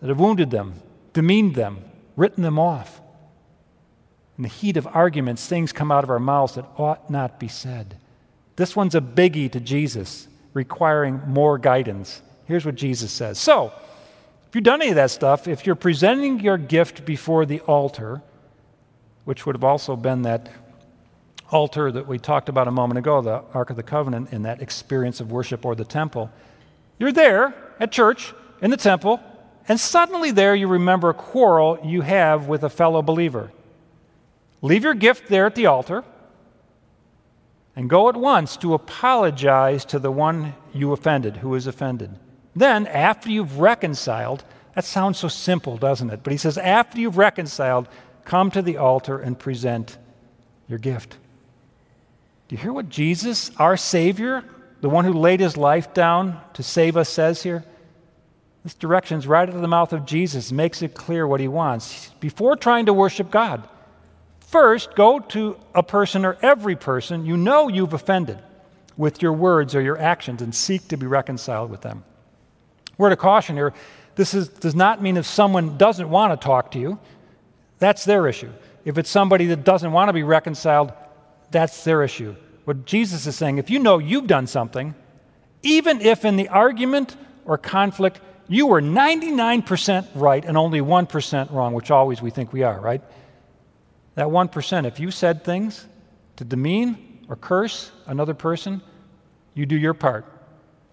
that 0.02 0.08
have 0.08 0.20
wounded 0.20 0.50
them, 0.50 0.74
demeaned 1.14 1.54
them, 1.54 1.84
written 2.16 2.42
them 2.42 2.58
off? 2.58 3.00
In 4.36 4.42
the 4.42 4.50
heat 4.50 4.76
of 4.76 4.88
arguments, 4.88 5.46
things 5.46 5.72
come 5.72 5.92
out 5.92 6.04
of 6.04 6.10
our 6.10 6.18
mouths 6.18 6.56
that 6.56 6.66
ought 6.80 7.12
not 7.12 7.40
be 7.40 7.48
said. 7.48 7.96
This 8.56 8.76
one's 8.76 8.96
a 8.96 9.02
biggie 9.02 9.52
to 9.52 9.60
Jesus 9.60 10.28
requiring 10.56 11.22
more 11.28 11.60
guidance. 11.60 12.24
Here's 12.46 12.66
what 12.66 12.74
Jesus 12.74 13.12
says. 13.12 13.38
So, 13.38 13.72
if 14.50 14.56
you've 14.56 14.64
done 14.64 14.82
any 14.82 14.90
of 14.90 14.96
that 14.96 15.12
stuff, 15.12 15.48
if 15.48 15.68
you're 15.68 15.76
presenting 15.76 16.40
your 16.40 16.58
gift 16.58 17.06
before 17.06 17.46
the 17.46 17.60
altar, 17.60 18.24
which 19.26 19.46
would 19.46 19.56
have 19.56 19.64
also 19.64 19.96
been 19.96 20.24
that 20.24 20.50
altar 21.54 21.92
that 21.92 22.08
we 22.08 22.18
talked 22.18 22.50
about 22.50 22.68
a 22.68 22.72
moment 22.72 22.98
ago, 22.98 23.22
the 23.22 23.44
Ark 23.54 23.70
of 23.70 23.76
the 23.76 23.84
Covenant, 23.84 24.34
in 24.34 24.42
that 24.44 24.62
experience 24.62 25.20
of 25.20 25.32
worship 25.32 25.66
or 25.66 25.76
the 25.76 25.86
temple, 25.86 26.32
you're 26.98 27.12
there 27.12 27.54
at 27.80 27.92
church, 27.92 28.34
in 28.62 28.72
the 28.72 28.78
temple, 28.78 29.20
and 29.68 29.80
suddenly 29.80 30.32
there 30.32 30.56
you 30.56 30.68
remember 30.68 31.10
a 31.10 31.14
quarrel 31.14 31.80
you 31.84 32.02
have 32.02 32.48
with 32.48 32.64
a 32.64 32.70
fellow 32.70 33.02
believer. 33.02 33.52
Leave 34.62 34.84
your 34.84 34.94
gift 34.94 35.28
there 35.28 35.46
at 35.46 35.56
the 35.56 35.68
altar 35.68 36.04
and 37.76 37.90
go 37.90 38.10
at 38.10 38.16
once 38.16 38.58
to 38.58 38.74
apologize 38.74 39.86
to 39.86 40.00
the 40.00 40.12
one 40.12 40.56
you 40.74 40.92
offended, 40.92 41.38
who 41.38 41.56
is 41.56 41.68
offended. 41.68 42.12
Then, 42.56 42.88
after 42.88 43.30
you've 43.30 43.60
reconciled, 43.60 44.44
that 44.76 44.86
sounds 44.86 45.20
so 45.20 45.28
simple, 45.28 45.78
doesn't 45.78 46.10
it? 46.10 46.22
But 46.24 46.32
he 46.32 46.38
says, 46.38 46.58
after 46.58 47.00
you've 47.00 47.18
reconciled, 47.18 47.88
come 48.26 48.52
to 48.52 48.62
the 48.62 48.78
altar 48.78 49.20
and 49.20 49.38
present 49.38 49.98
your 50.68 50.80
gift. 50.80 51.18
You 52.54 52.60
hear 52.60 52.72
what 52.72 52.88
Jesus, 52.88 53.50
our 53.58 53.76
Savior, 53.76 54.44
the 54.82 54.88
one 54.88 55.06
who 55.06 55.14
laid 55.14 55.40
his 55.40 55.58
life 55.58 55.92
down 55.96 56.40
to 56.54 56.62
save 56.62 56.98
us, 56.98 57.10
says 57.10 57.42
here? 57.42 57.64
This 58.64 58.76
direction 58.76 59.18
is 59.18 59.26
right 59.26 59.50
out 59.50 59.56
of 59.56 59.62
the 59.64 59.68
mouth 59.68 59.92
of 59.92 60.06
Jesus, 60.06 60.52
makes 60.52 60.84
it 60.84 60.94
clear 60.94 61.26
what 61.26 61.40
he 61.40 61.48
wants. 61.48 62.12
Before 62.20 62.56
trying 62.56 62.86
to 62.86 62.94
worship 62.94 63.32
God, 63.32 63.68
First, 64.40 64.94
go 64.94 65.18
to 65.20 65.58
a 65.74 65.82
person 65.82 66.26
or 66.26 66.38
every 66.44 66.76
person 66.76 67.26
you 67.26 67.38
know 67.38 67.70
you've 67.70 67.94
offended 67.94 68.38
with 68.98 69.20
your 69.20 69.34
words 69.34 69.74
or 69.74 69.82
your 69.82 69.98
actions 69.98 70.44
and 70.44 70.54
seek 70.54 70.88
to 70.90 70.96
be 70.96 71.08
reconciled 71.08 71.72
with 71.72 71.82
them. 71.82 72.04
Word 73.00 73.14
of 73.14 73.18
caution 73.18 73.56
here 73.56 73.74
this 74.14 74.36
is, 74.36 74.50
does 74.50 74.76
not 74.76 75.02
mean 75.02 75.18
if 75.18 75.26
someone 75.26 75.76
doesn't 75.80 76.08
want 76.08 76.40
to 76.40 76.46
talk 76.46 76.70
to 76.74 76.80
you, 76.80 77.00
that's 77.80 78.06
their 78.06 78.28
issue. 78.28 78.52
If 78.86 79.00
it's 79.00 79.10
somebody 79.10 79.48
that 79.48 79.64
doesn't 79.64 79.92
want 79.92 80.10
to 80.10 80.14
be 80.14 80.22
reconciled, 80.22 80.94
that's 81.54 81.86
their 81.86 82.04
issue. 82.04 82.36
What 82.66 82.86
Jesus 82.86 83.26
is 83.26 83.38
saying, 83.38 83.58
if 83.60 83.70
you 83.70 83.80
know 83.80 83.98
you've 83.98 84.28
done 84.28 84.48
something, 84.48 84.94
even 85.62 86.02
if 86.02 86.26
in 86.26 86.36
the 86.36 86.50
argument 86.50 87.16
or 87.46 87.58
conflict 87.58 88.20
you 88.50 88.68
were 88.68 88.82
99% 88.82 90.08
right 90.16 90.44
and 90.44 90.58
only 90.58 90.82
1% 90.82 91.52
wrong, 91.52 91.74
which 91.74 91.92
always 91.92 92.22
we 92.22 92.30
think 92.30 92.52
we 92.52 92.64
are, 92.64 92.80
right? 92.80 93.02
That 94.16 94.28
1%, 94.28 94.86
if 94.86 95.00
you 95.00 95.12
said 95.12 95.46
things 95.46 95.88
to 96.36 96.44
demean 96.44 97.26
or 97.30 97.38
curse 97.38 97.92
another 98.06 98.34
person, 98.34 98.82
You 99.56 99.66
do 99.66 99.78
your 99.78 99.94
part. 99.94 100.26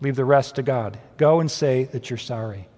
Leave 0.01 0.17
the 0.17 0.25
rest 0.25 0.57
to 0.57 0.63
God. 0.63 0.99
Go 1.17 1.41
and 1.41 1.51
say 1.51 1.85
that 1.85 2.11
you're 2.11 2.19
sorry. 2.19 2.69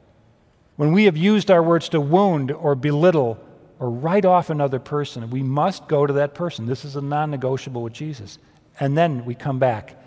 When 0.77 0.93
we 0.93 1.05
have 1.05 1.17
used 1.17 1.51
our 1.51 1.63
words 1.63 1.89
to 1.91 2.01
wound 2.01 2.51
or 2.51 2.75
belittle 2.75 3.39
or 3.83 3.91
write 3.91 4.25
off 4.25 4.49
another 4.49 4.79
person, 4.79 5.29
we 5.29 5.43
must 5.43 5.89
go 5.89 6.07
to 6.07 6.13
that 6.13 6.35
person. 6.35 6.67
This 6.67 6.85
is 6.85 6.95
a 6.95 7.01
non 7.01 7.33
negotiable 7.33 7.83
with 7.83 7.93
Jesus. 7.93 8.39
And 8.79 8.97
then 8.97 9.25
we 9.25 9.35
come 9.35 9.59
back, 9.59 10.01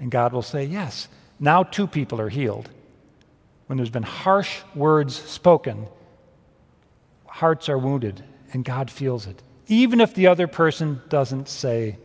and 0.00 0.10
God 0.10 0.32
will 0.32 0.42
say, 0.42 0.64
Yes, 0.64 1.06
now 1.38 1.62
two 1.62 1.86
people 1.86 2.20
are 2.20 2.28
healed. 2.28 2.68
When 3.68 3.76
there's 3.76 3.88
been 3.88 4.02
harsh 4.02 4.62
words 4.74 5.14
spoken, 5.14 5.86
hearts 7.24 7.68
are 7.68 7.78
wounded, 7.78 8.24
and 8.52 8.64
God 8.64 8.90
feels 8.90 9.28
it, 9.28 9.40
even 9.68 10.00
if 10.00 10.12
the 10.12 10.26
other 10.26 10.48
person 10.48 11.00
doesn't 11.08 11.48
say 11.48 11.98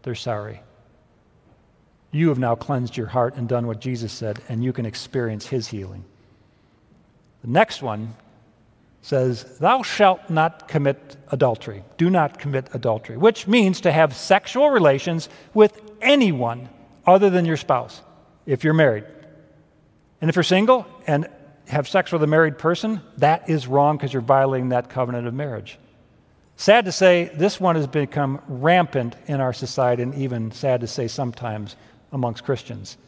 they're 0.00 0.14
sorry. 0.14 0.62
You 2.10 2.30
have 2.30 2.38
now 2.38 2.54
cleansed 2.54 2.96
your 2.96 3.08
heart 3.08 3.36
and 3.36 3.46
done 3.46 3.66
what 3.66 3.80
Jesus 3.80 4.14
said, 4.14 4.40
and 4.48 4.64
you 4.64 4.72
can 4.72 4.86
experience 4.86 5.46
his 5.46 5.68
healing. 5.68 6.06
The 7.42 7.50
next 7.50 7.82
one 7.82 8.14
says, 9.02 9.58
Thou 9.58 9.82
shalt 9.82 10.28
not 10.28 10.68
commit 10.68 11.16
adultery. 11.30 11.82
Do 11.96 12.10
not 12.10 12.38
commit 12.38 12.68
adultery, 12.74 13.16
which 13.16 13.46
means 13.46 13.80
to 13.82 13.92
have 13.92 14.14
sexual 14.14 14.70
relations 14.70 15.28
with 15.54 15.80
anyone 16.00 16.68
other 17.06 17.30
than 17.30 17.44
your 17.44 17.56
spouse 17.56 18.02
if 18.46 18.64
you're 18.64 18.74
married. 18.74 19.04
And 20.20 20.28
if 20.28 20.36
you're 20.36 20.42
single 20.42 20.86
and 21.06 21.28
have 21.68 21.88
sex 21.88 22.12
with 22.12 22.22
a 22.22 22.26
married 22.26 22.58
person, 22.58 23.00
that 23.18 23.48
is 23.48 23.66
wrong 23.66 23.96
because 23.96 24.12
you're 24.12 24.22
violating 24.22 24.70
that 24.70 24.90
covenant 24.90 25.26
of 25.26 25.34
marriage. 25.34 25.78
Sad 26.56 26.84
to 26.84 26.92
say, 26.92 27.30
this 27.34 27.58
one 27.58 27.76
has 27.76 27.86
become 27.86 28.42
rampant 28.46 29.16
in 29.28 29.40
our 29.40 29.54
society, 29.54 30.02
and 30.02 30.14
even 30.14 30.52
sad 30.52 30.82
to 30.82 30.86
say 30.86 31.08
sometimes 31.08 31.76
amongst 32.12 32.44
Christians. 32.44 32.98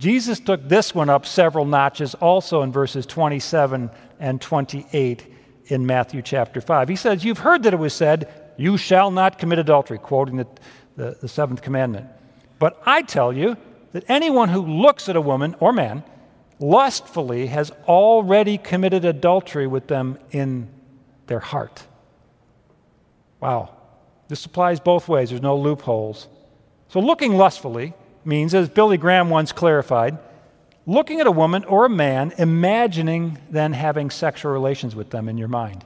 Jesus 0.00 0.40
took 0.40 0.66
this 0.66 0.94
one 0.94 1.10
up 1.10 1.26
several 1.26 1.66
notches 1.66 2.14
also 2.14 2.62
in 2.62 2.72
verses 2.72 3.04
27 3.04 3.90
and 4.18 4.40
28 4.40 5.26
in 5.66 5.84
Matthew 5.84 6.22
chapter 6.22 6.62
5. 6.62 6.88
He 6.88 6.96
says, 6.96 7.22
You've 7.22 7.40
heard 7.40 7.64
that 7.64 7.74
it 7.74 7.78
was 7.78 7.92
said, 7.92 8.32
You 8.56 8.78
shall 8.78 9.10
not 9.10 9.38
commit 9.38 9.58
adultery, 9.58 9.98
quoting 9.98 10.38
the, 10.38 10.46
the, 10.96 11.18
the 11.20 11.28
seventh 11.28 11.60
commandment. 11.60 12.06
But 12.58 12.80
I 12.86 13.02
tell 13.02 13.30
you 13.30 13.58
that 13.92 14.04
anyone 14.08 14.48
who 14.48 14.62
looks 14.62 15.10
at 15.10 15.16
a 15.16 15.20
woman 15.20 15.54
or 15.60 15.70
man 15.70 16.02
lustfully 16.58 17.48
has 17.48 17.70
already 17.86 18.56
committed 18.56 19.04
adultery 19.04 19.66
with 19.66 19.86
them 19.86 20.18
in 20.30 20.70
their 21.26 21.40
heart. 21.40 21.86
Wow. 23.38 23.76
This 24.28 24.46
applies 24.46 24.80
both 24.80 25.08
ways, 25.08 25.28
there's 25.28 25.42
no 25.42 25.58
loopholes. 25.58 26.26
So, 26.88 27.00
looking 27.00 27.34
lustfully 27.34 27.92
means, 28.24 28.54
as 28.54 28.68
Billy 28.68 28.96
Graham 28.96 29.30
once 29.30 29.52
clarified, 29.52 30.18
looking 30.86 31.20
at 31.20 31.26
a 31.26 31.32
woman 31.32 31.64
or 31.64 31.84
a 31.84 31.90
man, 31.90 32.32
imagining 32.38 33.38
then 33.50 33.72
having 33.72 34.10
sexual 34.10 34.52
relations 34.52 34.94
with 34.94 35.10
them 35.10 35.28
in 35.28 35.38
your 35.38 35.48
mind. 35.48 35.84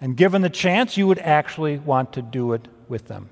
And 0.00 0.16
given 0.16 0.42
the 0.42 0.50
chance, 0.50 0.96
you 0.96 1.06
would 1.06 1.18
actually 1.18 1.78
want 1.78 2.12
to 2.14 2.22
do 2.22 2.52
it 2.52 2.68
with 2.88 3.08
them. 3.08 3.30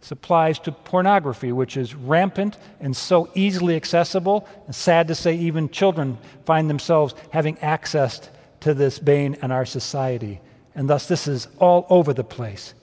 This 0.00 0.10
applies 0.10 0.58
to 0.60 0.72
pornography, 0.72 1.52
which 1.52 1.76
is 1.76 1.94
rampant 1.94 2.58
and 2.80 2.96
so 2.96 3.30
easily 3.34 3.76
accessible. 3.76 4.48
And 4.66 4.74
sad 4.74 5.06
to 5.08 5.14
say, 5.14 5.36
even 5.36 5.68
children 5.68 6.18
find 6.44 6.68
themselves 6.68 7.14
having 7.30 7.56
access 7.58 8.28
to 8.60 8.74
this 8.74 8.98
bane 8.98 9.36
in 9.40 9.52
our 9.52 9.64
society. 9.64 10.40
And 10.74 10.90
thus, 10.90 11.06
this 11.06 11.28
is 11.28 11.46
all 11.58 11.86
over 11.88 12.12
the 12.12 12.24
place. 12.24 12.74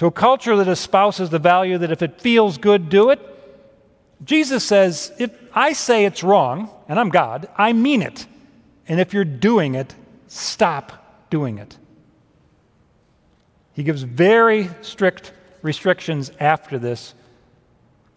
To 0.00 0.06
a 0.06 0.10
culture 0.10 0.56
that 0.56 0.66
espouses 0.66 1.28
the 1.28 1.38
value 1.38 1.76
that 1.76 1.92
if 1.92 2.00
it 2.00 2.22
feels 2.22 2.56
good, 2.56 2.88
do 2.88 3.10
it, 3.10 3.20
Jesus 4.24 4.64
says, 4.64 5.12
if 5.18 5.30
I 5.52 5.74
say 5.74 6.06
it's 6.06 6.22
wrong, 6.22 6.70
and 6.88 6.98
I'm 6.98 7.10
God, 7.10 7.50
I 7.54 7.74
mean 7.74 8.00
it. 8.00 8.26
And 8.88 8.98
if 8.98 9.12
you're 9.12 9.26
doing 9.26 9.74
it, 9.74 9.94
stop 10.26 11.28
doing 11.28 11.58
it. 11.58 11.76
He 13.74 13.82
gives 13.82 14.02
very 14.02 14.70
strict 14.80 15.34
restrictions 15.60 16.32
after 16.40 16.78
this 16.78 17.12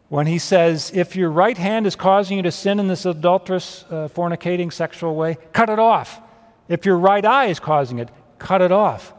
when 0.07 0.25
he 0.25 0.39
says, 0.39 0.89
if 0.95 1.17
your 1.17 1.31
right 1.31 1.57
hand 1.57 1.85
is 1.85 1.97
causing 1.97 2.37
you 2.37 2.43
to 2.43 2.51
sin 2.53 2.79
in 2.79 2.87
this 2.87 3.05
adulterous, 3.05 3.83
uh, 3.89 4.07
fornicating, 4.07 4.71
sexual 4.71 5.15
way, 5.15 5.37
cut 5.51 5.69
it 5.69 5.79
off. 5.79 6.21
If 6.69 6.85
your 6.85 6.97
right 6.97 7.25
eye 7.25 7.47
is 7.47 7.59
causing 7.59 7.99
it, 7.99 8.07
cut 8.39 8.61
it 8.61 8.71
off. 8.71 9.13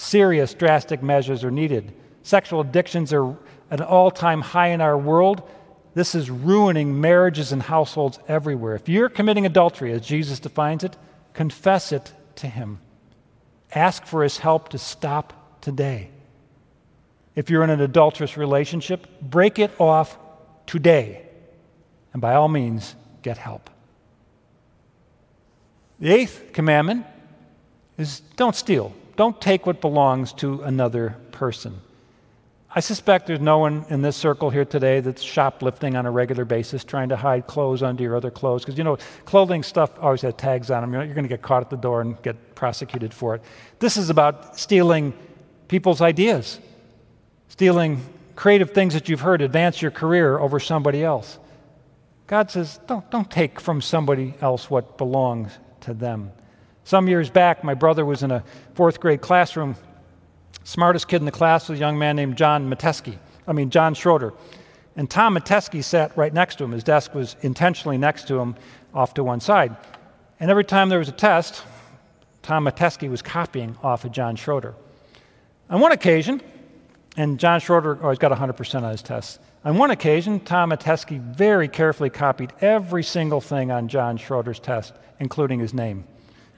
Serious, 0.00 0.54
drastic 0.54 1.02
measures 1.02 1.44
are 1.44 1.50
needed. 1.50 1.92
Sexual 2.22 2.62
addictions 2.62 3.12
are 3.12 3.36
at 3.70 3.80
an 3.80 3.82
all 3.82 4.10
time 4.10 4.40
high 4.40 4.68
in 4.68 4.80
our 4.80 4.96
world. 4.96 5.46
This 5.92 6.14
is 6.14 6.30
ruining 6.30 7.02
marriages 7.02 7.52
and 7.52 7.62
households 7.62 8.18
everywhere. 8.26 8.74
If 8.74 8.88
you're 8.88 9.10
committing 9.10 9.44
adultery, 9.44 9.92
as 9.92 10.00
Jesus 10.00 10.40
defines 10.40 10.84
it, 10.84 10.96
confess 11.34 11.92
it 11.92 12.14
to 12.36 12.46
Him. 12.46 12.78
Ask 13.74 14.06
for 14.06 14.22
His 14.22 14.38
help 14.38 14.70
to 14.70 14.78
stop 14.78 15.60
today. 15.60 16.08
If 17.36 17.50
you're 17.50 17.62
in 17.62 17.68
an 17.68 17.82
adulterous 17.82 18.38
relationship, 18.38 19.06
break 19.20 19.58
it 19.58 19.70
off 19.78 20.16
today. 20.64 21.26
And 22.14 22.22
by 22.22 22.36
all 22.36 22.48
means, 22.48 22.94
get 23.20 23.36
help. 23.36 23.68
The 25.98 26.10
eighth 26.10 26.54
commandment 26.54 27.04
is 27.98 28.20
don't 28.36 28.56
steal. 28.56 28.94
Don't 29.20 29.38
take 29.38 29.66
what 29.66 29.82
belongs 29.82 30.32
to 30.32 30.62
another 30.62 31.14
person. 31.30 31.78
I 32.74 32.80
suspect 32.80 33.26
there's 33.26 33.38
no 33.38 33.58
one 33.58 33.84
in 33.90 34.00
this 34.00 34.16
circle 34.16 34.48
here 34.48 34.64
today 34.64 35.00
that's 35.00 35.20
shoplifting 35.20 35.94
on 35.94 36.06
a 36.06 36.10
regular 36.10 36.46
basis, 36.46 36.84
trying 36.84 37.10
to 37.10 37.16
hide 37.16 37.46
clothes 37.46 37.82
under 37.82 38.02
your 38.02 38.16
other 38.16 38.30
clothes. 38.30 38.64
Because, 38.64 38.78
you 38.78 38.84
know, 38.84 38.96
clothing 39.26 39.62
stuff 39.62 39.90
always 40.00 40.22
has 40.22 40.32
tags 40.36 40.70
on 40.70 40.80
them. 40.80 40.94
You're, 40.94 41.04
you're 41.04 41.12
going 41.12 41.26
to 41.26 41.28
get 41.28 41.42
caught 41.42 41.60
at 41.62 41.68
the 41.68 41.76
door 41.76 42.00
and 42.00 42.16
get 42.22 42.54
prosecuted 42.54 43.12
for 43.12 43.34
it. 43.34 43.42
This 43.78 43.98
is 43.98 44.08
about 44.08 44.58
stealing 44.58 45.12
people's 45.68 46.00
ideas, 46.00 46.58
stealing 47.48 48.00
creative 48.36 48.70
things 48.70 48.94
that 48.94 49.10
you've 49.10 49.20
heard 49.20 49.42
advance 49.42 49.82
your 49.82 49.90
career 49.90 50.38
over 50.38 50.58
somebody 50.58 51.04
else. 51.04 51.38
God 52.26 52.50
says, 52.50 52.80
don't, 52.86 53.10
don't 53.10 53.30
take 53.30 53.60
from 53.60 53.82
somebody 53.82 54.32
else 54.40 54.70
what 54.70 54.96
belongs 54.96 55.52
to 55.82 55.92
them. 55.92 56.32
Some 56.90 57.06
years 57.06 57.30
back, 57.30 57.62
my 57.62 57.74
brother 57.74 58.04
was 58.04 58.24
in 58.24 58.32
a 58.32 58.42
fourth 58.74 58.98
grade 58.98 59.20
classroom. 59.20 59.76
Smartest 60.64 61.06
kid 61.06 61.18
in 61.18 61.24
the 61.24 61.30
class 61.30 61.68
was 61.68 61.78
a 61.78 61.80
young 61.80 61.96
man 61.96 62.16
named 62.16 62.36
John 62.36 62.68
Metesky. 62.68 63.16
I 63.46 63.52
mean, 63.52 63.70
John 63.70 63.94
Schroeder. 63.94 64.34
And 64.96 65.08
Tom 65.08 65.36
Metesky 65.36 65.84
sat 65.84 66.16
right 66.16 66.34
next 66.34 66.56
to 66.56 66.64
him. 66.64 66.72
His 66.72 66.82
desk 66.82 67.14
was 67.14 67.36
intentionally 67.42 67.96
next 67.96 68.26
to 68.26 68.40
him, 68.40 68.56
off 68.92 69.14
to 69.14 69.22
one 69.22 69.38
side. 69.38 69.76
And 70.40 70.50
every 70.50 70.64
time 70.64 70.88
there 70.88 70.98
was 70.98 71.08
a 71.08 71.12
test, 71.12 71.62
Tom 72.42 72.64
Metesky 72.64 73.08
was 73.08 73.22
copying 73.22 73.76
off 73.84 74.04
of 74.04 74.10
John 74.10 74.34
Schroeder. 74.34 74.74
On 75.68 75.80
one 75.80 75.92
occasion, 75.92 76.42
and 77.16 77.38
John 77.38 77.60
Schroeder 77.60 78.02
always 78.02 78.18
got 78.18 78.32
100% 78.32 78.82
on 78.82 78.90
his 78.90 79.02
tests. 79.02 79.38
On 79.64 79.78
one 79.78 79.92
occasion, 79.92 80.40
Tom 80.40 80.70
Metesky 80.70 81.20
very 81.20 81.68
carefully 81.68 82.10
copied 82.10 82.52
every 82.60 83.04
single 83.04 83.40
thing 83.40 83.70
on 83.70 83.86
John 83.86 84.16
Schroeder's 84.16 84.58
test, 84.58 84.92
including 85.20 85.60
his 85.60 85.72
name. 85.72 86.02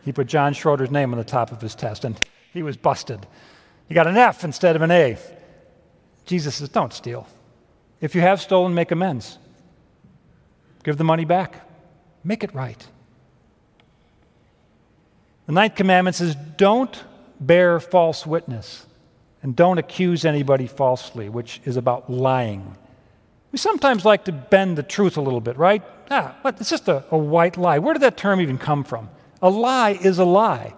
He 0.05 0.13
put 0.13 0.27
John 0.27 0.53
Schroeder's 0.53 0.91
name 0.91 1.13
on 1.13 1.19
the 1.19 1.25
top 1.25 1.53
of 1.53 1.61
his 1.61 1.75
test, 1.75 2.05
and 2.05 2.19
he 2.53 2.63
was 2.63 2.77
busted. 2.77 3.27
He 3.89 3.95
got 3.95 4.07
an 4.07 4.17
F 4.17 4.45
instead 4.45 4.77
of 4.77 4.83
an 4.83 4.91
A. 4.91 5.17
Jesus 6.27 6.57
says, 6.57 6.69
Don't 6.69 6.93
steal. 6.93 7.27
If 8.01 8.15
you 8.15 8.21
have 8.21 8.41
stolen, 8.41 8.75
make 8.75 8.91
amends. 8.91 9.39
Give 10.83 10.97
the 10.97 11.05
money 11.05 11.25
back. 11.25 11.69
Make 12.25 12.43
it 12.43 12.55
right. 12.55 12.87
The 15.47 15.53
ninth 15.53 15.75
commandment 15.75 16.17
says, 16.17 16.35
Don't 16.57 17.05
bear 17.41 17.81
false 17.81 18.27
witness 18.27 18.87
and 19.43 19.57
don't 19.57 19.79
accuse 19.79 20.25
anybody 20.25 20.67
falsely, 20.67 21.29
which 21.29 21.61
is 21.65 21.77
about 21.77 22.11
lying. 22.11 22.77
We 23.51 23.59
sometimes 23.59 24.05
like 24.05 24.25
to 24.27 24.33
bend 24.33 24.79
the 24.79 24.83
truth 24.83 25.17
a 25.17 25.21
little 25.21 25.41
bit, 25.41 25.57
right? 25.57 25.83
Ah? 26.11 26.37
It's 26.45 26.71
just 26.71 26.89
a, 26.89 27.05
a 27.11 27.19
white 27.19 27.57
lie. 27.57 27.79
Where 27.79 27.93
did 27.93 28.03
that 28.03 28.17
term 28.17 28.41
even 28.41 28.57
come 28.57 28.85
from? 28.85 29.11
A 29.43 29.51
lie 29.51 29.91
is 29.91 30.19
a 30.19 30.25
lie. 30.25 30.75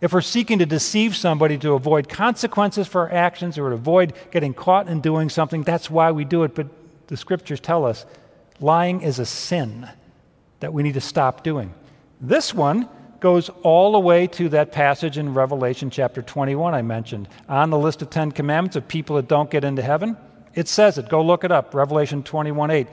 If 0.00 0.12
we're 0.12 0.20
seeking 0.20 0.58
to 0.58 0.66
deceive 0.66 1.14
somebody 1.14 1.56
to 1.58 1.74
avoid 1.74 2.08
consequences 2.08 2.88
for 2.88 3.02
our 3.02 3.12
actions 3.12 3.58
or 3.58 3.68
to 3.68 3.74
avoid 3.74 4.14
getting 4.30 4.52
caught 4.52 4.88
in 4.88 5.00
doing 5.00 5.28
something, 5.28 5.62
that's 5.62 5.90
why 5.90 6.10
we 6.10 6.24
do 6.24 6.42
it. 6.42 6.54
But 6.54 6.68
the 7.06 7.16
scriptures 7.16 7.60
tell 7.60 7.84
us 7.84 8.06
lying 8.60 9.02
is 9.02 9.18
a 9.18 9.26
sin 9.26 9.88
that 10.60 10.72
we 10.72 10.82
need 10.82 10.94
to 10.94 11.00
stop 11.00 11.44
doing. 11.44 11.72
This 12.20 12.52
one 12.52 12.88
goes 13.20 13.50
all 13.62 13.92
the 13.92 14.00
way 14.00 14.26
to 14.26 14.48
that 14.48 14.72
passage 14.72 15.18
in 15.18 15.34
Revelation 15.34 15.90
chapter 15.90 16.22
21 16.22 16.74
I 16.74 16.82
mentioned. 16.82 17.28
On 17.48 17.68
the 17.68 17.78
list 17.78 18.00
of 18.00 18.08
10 18.08 18.32
commandments 18.32 18.76
of 18.76 18.88
people 18.88 19.16
that 19.16 19.28
don't 19.28 19.50
get 19.50 19.64
into 19.64 19.82
heaven, 19.82 20.16
it 20.54 20.66
says 20.66 20.96
it. 20.98 21.08
Go 21.08 21.22
look 21.22 21.44
it 21.44 21.52
up. 21.52 21.74
Revelation 21.74 22.22
21 22.22 22.70
8. 22.70 22.86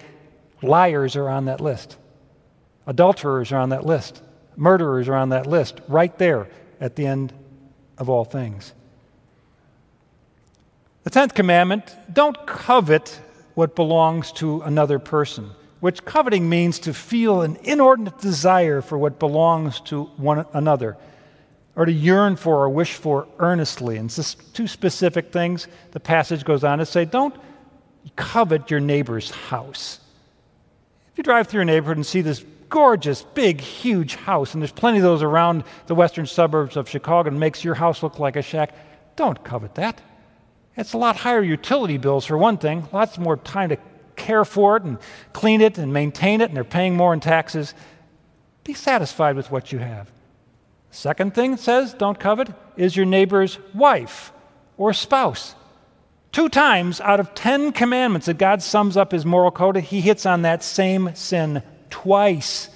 Liars 0.61 1.15
are 1.15 1.29
on 1.29 1.45
that 1.45 1.61
list, 1.61 1.97
adulterers 2.85 3.51
are 3.51 3.59
on 3.59 3.69
that 3.69 3.85
list. 3.85 4.21
Murderers 4.57 5.07
are 5.07 5.15
on 5.15 5.29
that 5.29 5.45
list, 5.45 5.79
right 5.87 6.17
there 6.17 6.49
at 6.81 6.95
the 6.95 7.05
end 7.05 7.31
of 7.97 8.09
all 8.09 8.25
things. 8.25 8.73
The 11.03 11.11
tenth 11.11 11.35
commandment 11.35 11.95
don't 12.11 12.45
covet 12.45 13.21
what 13.53 13.75
belongs 13.75 14.31
to 14.33 14.61
another 14.61 14.99
person, 14.99 15.51
which 15.79 16.03
coveting 16.03 16.49
means 16.49 16.79
to 16.79 16.93
feel 16.93 17.43
an 17.43 17.57
inordinate 17.63 18.19
desire 18.19 18.81
for 18.81 18.97
what 18.97 19.19
belongs 19.19 19.79
to 19.81 20.03
one 20.17 20.45
another, 20.53 20.97
or 21.75 21.85
to 21.85 21.91
yearn 21.91 22.35
for 22.35 22.55
or 22.63 22.69
wish 22.69 22.93
for 22.93 23.27
earnestly. 23.39 23.97
And 23.97 24.09
two 24.53 24.67
specific 24.67 25.31
things 25.31 25.67
the 25.91 25.99
passage 25.99 26.43
goes 26.43 26.63
on 26.63 26.79
to 26.79 26.85
say 26.85 27.05
don't 27.05 27.35
covet 28.15 28.71
your 28.71 28.79
neighbor's 28.79 29.29
house. 29.29 29.99
If 31.11 31.19
you 31.19 31.23
drive 31.23 31.47
through 31.47 31.61
a 31.61 31.65
neighborhood 31.65 31.97
and 31.97 32.05
see 32.05 32.21
this 32.21 32.43
gorgeous, 32.69 33.23
big, 33.33 33.61
huge 33.61 34.15
house, 34.15 34.53
and 34.53 34.61
there's 34.61 34.71
plenty 34.71 34.97
of 34.97 35.03
those 35.03 35.23
around 35.23 35.63
the 35.87 35.95
western 35.95 36.25
suburbs 36.25 36.75
of 36.75 36.89
Chicago 36.89 37.29
and 37.29 37.39
makes 37.39 37.63
your 37.63 37.75
house 37.75 38.03
look 38.03 38.19
like 38.19 38.35
a 38.35 38.41
shack, 38.41 38.73
don't 39.15 39.43
covet 39.43 39.75
that. 39.75 40.01
It's 40.75 40.93
a 40.93 40.97
lot 40.97 41.15
higher 41.15 41.41
utility 41.41 41.97
bills, 41.97 42.25
for 42.25 42.37
one 42.37 42.57
thing, 42.57 42.87
lots 42.91 43.17
more 43.17 43.37
time 43.37 43.69
to 43.69 43.77
care 44.15 44.45
for 44.45 44.77
it 44.77 44.83
and 44.83 44.97
clean 45.33 45.61
it 45.61 45.77
and 45.77 45.93
maintain 45.93 46.41
it, 46.41 46.49
and 46.49 46.55
they're 46.55 46.63
paying 46.63 46.95
more 46.95 47.13
in 47.13 47.19
taxes. 47.19 47.73
Be 48.63 48.73
satisfied 48.73 49.35
with 49.35 49.49
what 49.49 49.71
you 49.71 49.79
have. 49.79 50.11
Second 50.91 51.33
thing 51.33 51.53
it 51.53 51.59
says, 51.59 51.93
don't 51.93 52.19
covet, 52.19 52.49
is 52.75 52.95
your 52.95 53.05
neighbor's 53.05 53.59
wife 53.73 54.31
or 54.77 54.93
spouse. 54.93 55.55
Two 56.31 56.49
times 56.49 57.01
out 57.01 57.19
of 57.19 57.33
ten 57.33 57.71
commandments 57.71 58.27
that 58.27 58.37
God 58.37 58.61
sums 58.61 58.97
up 58.97 59.11
his 59.11 59.25
moral 59.25 59.51
code, 59.51 59.77
he 59.77 60.01
hits 60.01 60.25
on 60.25 60.43
that 60.43 60.63
same 60.63 61.15
sin 61.15 61.63
twice. 61.89 62.69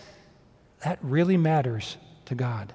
That 0.83 0.99
really 1.01 1.37
matters 1.37 1.97
to 2.25 2.35
God. 2.35 2.73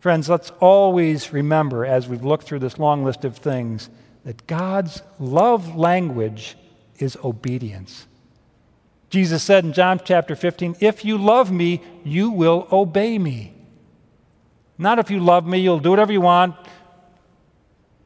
Friends, 0.00 0.28
let's 0.28 0.50
always 0.60 1.32
remember 1.32 1.86
as 1.86 2.08
we've 2.08 2.24
looked 2.24 2.44
through 2.44 2.58
this 2.58 2.78
long 2.78 3.04
list 3.04 3.24
of 3.24 3.36
things 3.38 3.88
that 4.24 4.46
God's 4.46 5.02
love 5.18 5.76
language 5.76 6.56
is 6.98 7.16
obedience. 7.24 8.06
Jesus 9.10 9.42
said 9.42 9.64
in 9.64 9.72
John 9.72 10.00
chapter 10.04 10.34
15, 10.34 10.76
If 10.80 11.04
you 11.04 11.18
love 11.18 11.52
me, 11.52 11.82
you 12.04 12.30
will 12.30 12.66
obey 12.72 13.18
me. 13.18 13.54
Not 14.76 14.98
if 14.98 15.10
you 15.10 15.20
love 15.20 15.46
me, 15.46 15.58
you'll 15.58 15.78
do 15.78 15.90
whatever 15.90 16.12
you 16.12 16.20
want, 16.20 16.56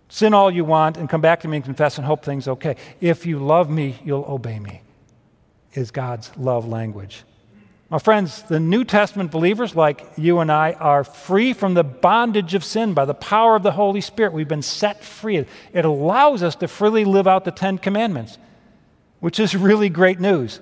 sin 0.09 0.35
all 0.35 0.51
you 0.51 0.65
want, 0.65 0.97
and 0.99 1.09
come 1.09 1.21
back 1.21 1.41
to 1.41 1.49
me 1.49 1.57
and 1.57 1.65
confess 1.65 1.97
and 1.97 2.07
hope 2.07 2.25
things 2.25 2.47
okay. 2.47 2.77
If 3.01 3.25
you 3.25 3.39
love 3.39 3.71
me, 3.71 3.99
you'll 4.05 4.27
obey 4.29 4.59
me, 4.59 4.83
is 5.79 5.91
God's 5.93 6.37
love 6.37 6.67
language. 6.67 7.23
My 7.89 7.99
friends, 7.99 8.43
the 8.43 8.61
New 8.61 8.85
Testament 8.85 9.31
believers 9.31 9.75
like 9.75 10.05
you 10.17 10.41
and 10.41 10.53
I 10.53 10.73
are 10.73 11.05
free 11.05 11.55
from 11.55 11.73
the 11.73 11.85
bondage 11.85 12.53
of 12.53 12.65
sin 12.65 12.93
by 12.93 13.07
the 13.07 13.15
power 13.15 13.57
of 13.57 13.63
the 13.63 13.71
Holy 13.71 14.03
Spirit. 14.03 14.35
We've 14.35 14.47
been 14.47 14.61
set 14.61 15.03
free. 15.03 15.47
It 15.73 15.85
allows 15.87 16.43
us 16.43 16.57
to 16.57 16.69
freely 16.69 17.07
live 17.07 17.27
out 17.27 17.47
the 17.47 17.51
Ten 17.51 17.79
Commandments, 17.79 18.37
which 19.21 19.41
is 19.41 19.57
really 19.57 19.89
great 19.89 20.21
news. 20.21 20.61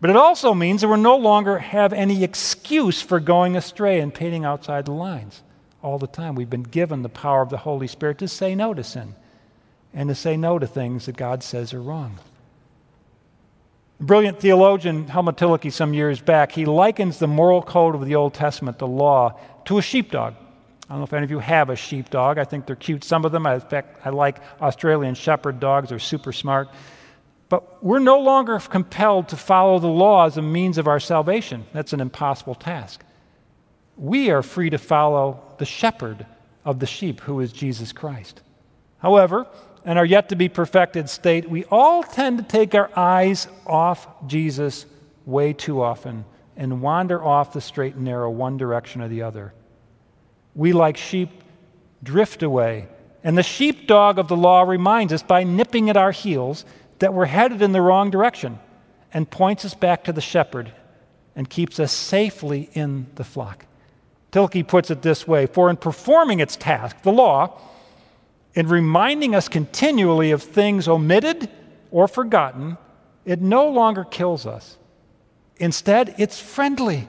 But 0.00 0.08
it 0.08 0.16
also 0.16 0.54
means 0.54 0.80
that 0.80 0.88
we 0.88 0.98
no 0.98 1.16
longer 1.16 1.58
have 1.58 1.92
any 1.92 2.24
excuse 2.24 3.02
for 3.02 3.20
going 3.20 3.56
astray 3.56 4.00
and 4.00 4.14
painting 4.14 4.44
outside 4.44 4.86
the 4.86 4.92
lines 4.92 5.42
all 5.82 5.98
the 5.98 6.06
time. 6.06 6.34
We've 6.34 6.48
been 6.48 6.62
given 6.62 7.02
the 7.02 7.08
power 7.10 7.42
of 7.42 7.50
the 7.50 7.58
Holy 7.58 7.88
Spirit 7.88 8.18
to 8.18 8.28
say 8.28 8.54
no 8.54 8.72
to 8.72 8.84
sin 8.84 9.14
and 9.92 10.08
to 10.08 10.14
say 10.14 10.36
no 10.36 10.58
to 10.58 10.66
things 10.66 11.06
that 11.06 11.16
God 11.16 11.42
says 11.42 11.74
are 11.74 11.82
wrong 11.82 12.18
brilliant 14.04 14.40
theologian 14.40 15.06
Helmut 15.08 15.36
Thielicke 15.36 15.72
some 15.72 15.94
years 15.94 16.20
back, 16.20 16.52
he 16.52 16.64
likens 16.64 17.18
the 17.18 17.26
moral 17.26 17.62
code 17.62 17.94
of 17.94 18.04
the 18.04 18.14
Old 18.14 18.34
Testament, 18.34 18.78
the 18.78 18.86
law, 18.86 19.38
to 19.66 19.78
a 19.78 19.82
sheepdog. 19.82 20.34
I 20.88 20.92
don't 20.92 20.98
know 20.98 21.04
if 21.04 21.12
any 21.12 21.24
of 21.24 21.30
you 21.30 21.38
have 21.38 21.70
a 21.70 21.76
sheepdog. 21.76 22.38
I 22.38 22.44
think 22.44 22.66
they're 22.66 22.76
cute. 22.76 23.04
Some 23.04 23.24
of 23.24 23.32
them, 23.32 23.46
in 23.46 23.60
fact, 23.60 24.06
I 24.06 24.10
like 24.10 24.38
Australian 24.60 25.14
shepherd 25.14 25.58
dogs. 25.58 25.88
They're 25.88 25.98
super 25.98 26.32
smart. 26.32 26.68
But 27.48 27.82
we're 27.82 28.00
no 28.00 28.20
longer 28.20 28.58
compelled 28.58 29.28
to 29.28 29.36
follow 29.36 29.78
the 29.78 29.86
law 29.86 30.26
as 30.26 30.36
a 30.36 30.42
means 30.42 30.76
of 30.76 30.86
our 30.86 31.00
salvation. 31.00 31.64
That's 31.72 31.92
an 31.92 32.00
impossible 32.00 32.54
task. 32.54 33.02
We 33.96 34.30
are 34.30 34.42
free 34.42 34.70
to 34.70 34.78
follow 34.78 35.42
the 35.58 35.64
shepherd 35.64 36.26
of 36.64 36.80
the 36.80 36.86
sheep, 36.86 37.20
who 37.20 37.40
is 37.40 37.52
Jesus 37.52 37.92
Christ. 37.92 38.42
However, 38.98 39.46
and 39.84 39.98
our 39.98 40.04
yet 40.04 40.30
to 40.30 40.36
be 40.36 40.48
perfected 40.48 41.10
state, 41.10 41.48
we 41.48 41.64
all 41.64 42.02
tend 42.02 42.38
to 42.38 42.44
take 42.44 42.74
our 42.74 42.90
eyes 42.96 43.48
off 43.66 44.06
Jesus 44.26 44.86
way 45.26 45.52
too 45.52 45.82
often 45.82 46.24
and 46.56 46.80
wander 46.80 47.22
off 47.22 47.52
the 47.52 47.60
straight 47.60 47.94
and 47.94 48.04
narrow, 48.04 48.30
one 48.30 48.56
direction 48.56 49.02
or 49.02 49.08
the 49.08 49.22
other. 49.22 49.52
We, 50.54 50.72
like 50.72 50.96
sheep, 50.96 51.30
drift 52.02 52.42
away. 52.42 52.88
And 53.22 53.36
the 53.36 53.42
sheepdog 53.42 54.18
of 54.18 54.28
the 54.28 54.36
law 54.36 54.62
reminds 54.62 55.12
us 55.12 55.22
by 55.22 55.44
nipping 55.44 55.90
at 55.90 55.96
our 55.96 56.12
heels 56.12 56.64
that 56.98 57.12
we're 57.12 57.26
headed 57.26 57.60
in 57.60 57.72
the 57.72 57.82
wrong 57.82 58.10
direction 58.10 58.58
and 59.12 59.30
points 59.30 59.64
us 59.64 59.74
back 59.74 60.04
to 60.04 60.12
the 60.12 60.20
shepherd 60.20 60.72
and 61.34 61.48
keeps 61.48 61.80
us 61.80 61.92
safely 61.92 62.70
in 62.74 63.06
the 63.16 63.24
flock. 63.24 63.66
Thielicke 64.30 64.66
puts 64.66 64.90
it 64.90 65.02
this 65.02 65.26
way 65.26 65.46
For 65.46 65.70
in 65.70 65.76
performing 65.76 66.40
its 66.40 66.56
task, 66.56 67.02
the 67.02 67.12
law, 67.12 67.60
in 68.54 68.68
reminding 68.68 69.34
us 69.34 69.48
continually 69.48 70.30
of 70.30 70.42
things 70.42 70.86
omitted 70.88 71.50
or 71.90 72.06
forgotten, 72.08 72.78
it 73.24 73.40
no 73.40 73.68
longer 73.68 74.04
kills 74.04 74.46
us. 74.46 74.76
Instead, 75.56 76.14
it's 76.18 76.40
friendly. 76.40 77.08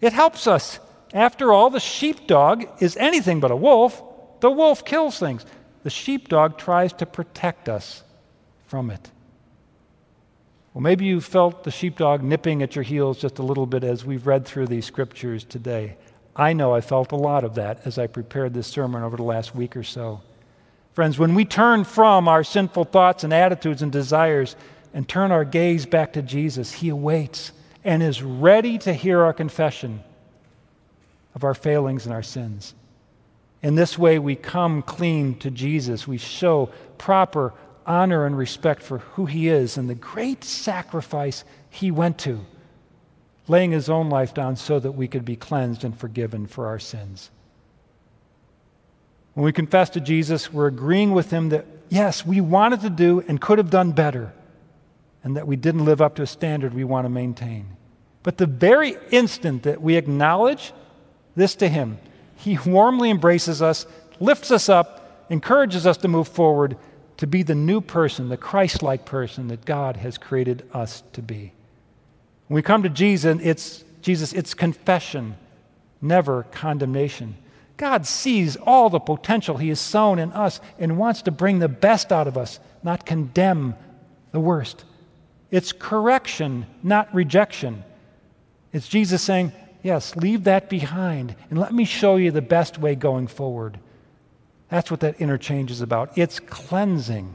It 0.00 0.12
helps 0.12 0.46
us. 0.46 0.78
After 1.12 1.52
all, 1.52 1.70
the 1.70 1.80
sheepdog 1.80 2.64
is 2.80 2.96
anything 2.96 3.40
but 3.40 3.50
a 3.50 3.56
wolf. 3.56 4.02
The 4.40 4.50
wolf 4.50 4.84
kills 4.84 5.18
things. 5.18 5.44
The 5.82 5.90
sheepdog 5.90 6.58
tries 6.58 6.92
to 6.94 7.06
protect 7.06 7.68
us 7.68 8.02
from 8.66 8.90
it. 8.90 9.10
Well, 10.72 10.82
maybe 10.82 11.04
you 11.04 11.20
felt 11.20 11.64
the 11.64 11.70
sheepdog 11.70 12.22
nipping 12.22 12.62
at 12.62 12.74
your 12.74 12.82
heels 12.82 13.18
just 13.18 13.38
a 13.38 13.42
little 13.42 13.66
bit 13.66 13.84
as 13.84 14.04
we've 14.04 14.26
read 14.26 14.46
through 14.46 14.68
these 14.68 14.86
scriptures 14.86 15.44
today. 15.44 15.96
I 16.34 16.54
know 16.54 16.74
I 16.74 16.80
felt 16.80 17.12
a 17.12 17.16
lot 17.16 17.44
of 17.44 17.56
that 17.56 17.86
as 17.86 17.98
I 17.98 18.06
prepared 18.06 18.54
this 18.54 18.68
sermon 18.68 19.02
over 19.02 19.18
the 19.18 19.22
last 19.22 19.54
week 19.54 19.76
or 19.76 19.82
so. 19.82 20.22
Friends, 20.94 21.18
when 21.18 21.34
we 21.34 21.44
turn 21.44 21.84
from 21.84 22.28
our 22.28 22.44
sinful 22.44 22.84
thoughts 22.84 23.24
and 23.24 23.32
attitudes 23.32 23.80
and 23.80 23.90
desires 23.90 24.56
and 24.92 25.08
turn 25.08 25.32
our 25.32 25.44
gaze 25.44 25.86
back 25.86 26.12
to 26.12 26.22
Jesus, 26.22 26.72
He 26.72 26.90
awaits 26.90 27.52
and 27.82 28.02
is 28.02 28.22
ready 28.22 28.78
to 28.78 28.92
hear 28.92 29.22
our 29.22 29.32
confession 29.32 30.02
of 31.34 31.44
our 31.44 31.54
failings 31.54 32.04
and 32.04 32.14
our 32.14 32.22
sins. 32.22 32.74
In 33.62 33.74
this 33.74 33.96
way, 33.98 34.18
we 34.18 34.36
come 34.36 34.82
clean 34.82 35.38
to 35.38 35.50
Jesus. 35.50 36.06
We 36.06 36.18
show 36.18 36.70
proper 36.98 37.54
honor 37.86 38.26
and 38.26 38.36
respect 38.36 38.82
for 38.82 38.98
who 38.98 39.24
He 39.24 39.48
is 39.48 39.78
and 39.78 39.88
the 39.88 39.94
great 39.94 40.44
sacrifice 40.44 41.44
He 41.70 41.90
went 41.90 42.18
to, 42.18 42.44
laying 43.48 43.70
His 43.70 43.88
own 43.88 44.10
life 44.10 44.34
down 44.34 44.56
so 44.56 44.78
that 44.78 44.92
we 44.92 45.08
could 45.08 45.24
be 45.24 45.36
cleansed 45.36 45.84
and 45.84 45.98
forgiven 45.98 46.46
for 46.46 46.66
our 46.66 46.78
sins. 46.78 47.30
When 49.34 49.44
we 49.44 49.52
confess 49.52 49.90
to 49.90 50.00
Jesus, 50.00 50.52
we're 50.52 50.66
agreeing 50.66 51.12
with 51.12 51.30
Him 51.30 51.48
that, 51.50 51.66
yes, 51.88 52.26
we 52.26 52.40
wanted 52.40 52.82
to 52.82 52.90
do 52.90 53.24
and 53.26 53.40
could 53.40 53.58
have 53.58 53.70
done 53.70 53.92
better, 53.92 54.32
and 55.24 55.36
that 55.36 55.46
we 55.46 55.56
didn't 55.56 55.84
live 55.84 56.02
up 56.02 56.16
to 56.16 56.22
a 56.22 56.26
standard 56.26 56.74
we 56.74 56.84
want 56.84 57.04
to 57.06 57.08
maintain. 57.08 57.68
But 58.22 58.36
the 58.36 58.46
very 58.46 58.96
instant 59.10 59.62
that 59.64 59.80
we 59.80 59.96
acknowledge 59.96 60.72
this 61.34 61.54
to 61.56 61.68
Him, 61.68 61.98
He 62.36 62.58
warmly 62.66 63.10
embraces 63.10 63.62
us, 63.62 63.86
lifts 64.20 64.50
us 64.50 64.68
up, 64.68 65.26
encourages 65.30 65.86
us 65.86 65.96
to 65.98 66.08
move 66.08 66.28
forward 66.28 66.76
to 67.16 67.26
be 67.26 67.42
the 67.42 67.54
new 67.54 67.80
person, 67.80 68.28
the 68.28 68.36
Christ 68.36 68.82
like 68.82 69.04
person 69.04 69.48
that 69.48 69.64
God 69.64 69.96
has 69.98 70.18
created 70.18 70.68
us 70.72 71.02
to 71.12 71.22
be. 71.22 71.52
When 72.48 72.56
we 72.56 72.62
come 72.62 72.82
to 72.82 72.88
Jesus, 72.88 73.38
it's, 73.42 73.84
Jesus, 74.02 74.32
it's 74.32 74.54
confession, 74.54 75.36
never 76.00 76.42
condemnation. 76.50 77.36
God 77.82 78.06
sees 78.06 78.54
all 78.54 78.90
the 78.90 79.00
potential 79.00 79.56
He 79.56 79.70
has 79.70 79.80
sown 79.80 80.20
in 80.20 80.30
us 80.30 80.60
and 80.78 80.96
wants 80.96 81.22
to 81.22 81.32
bring 81.32 81.58
the 81.58 81.68
best 81.68 82.12
out 82.12 82.28
of 82.28 82.38
us, 82.38 82.60
not 82.84 83.04
condemn 83.04 83.74
the 84.30 84.38
worst. 84.38 84.84
It's 85.50 85.72
correction, 85.72 86.66
not 86.84 87.12
rejection. 87.12 87.82
It's 88.72 88.86
Jesus 88.86 89.20
saying, 89.20 89.50
Yes, 89.82 90.14
leave 90.14 90.44
that 90.44 90.70
behind 90.70 91.34
and 91.50 91.58
let 91.58 91.74
me 91.74 91.84
show 91.84 92.14
you 92.14 92.30
the 92.30 92.40
best 92.40 92.78
way 92.78 92.94
going 92.94 93.26
forward. 93.26 93.80
That's 94.68 94.88
what 94.88 95.00
that 95.00 95.20
interchange 95.20 95.72
is 95.72 95.80
about. 95.80 96.16
It's 96.16 96.38
cleansing. 96.38 97.34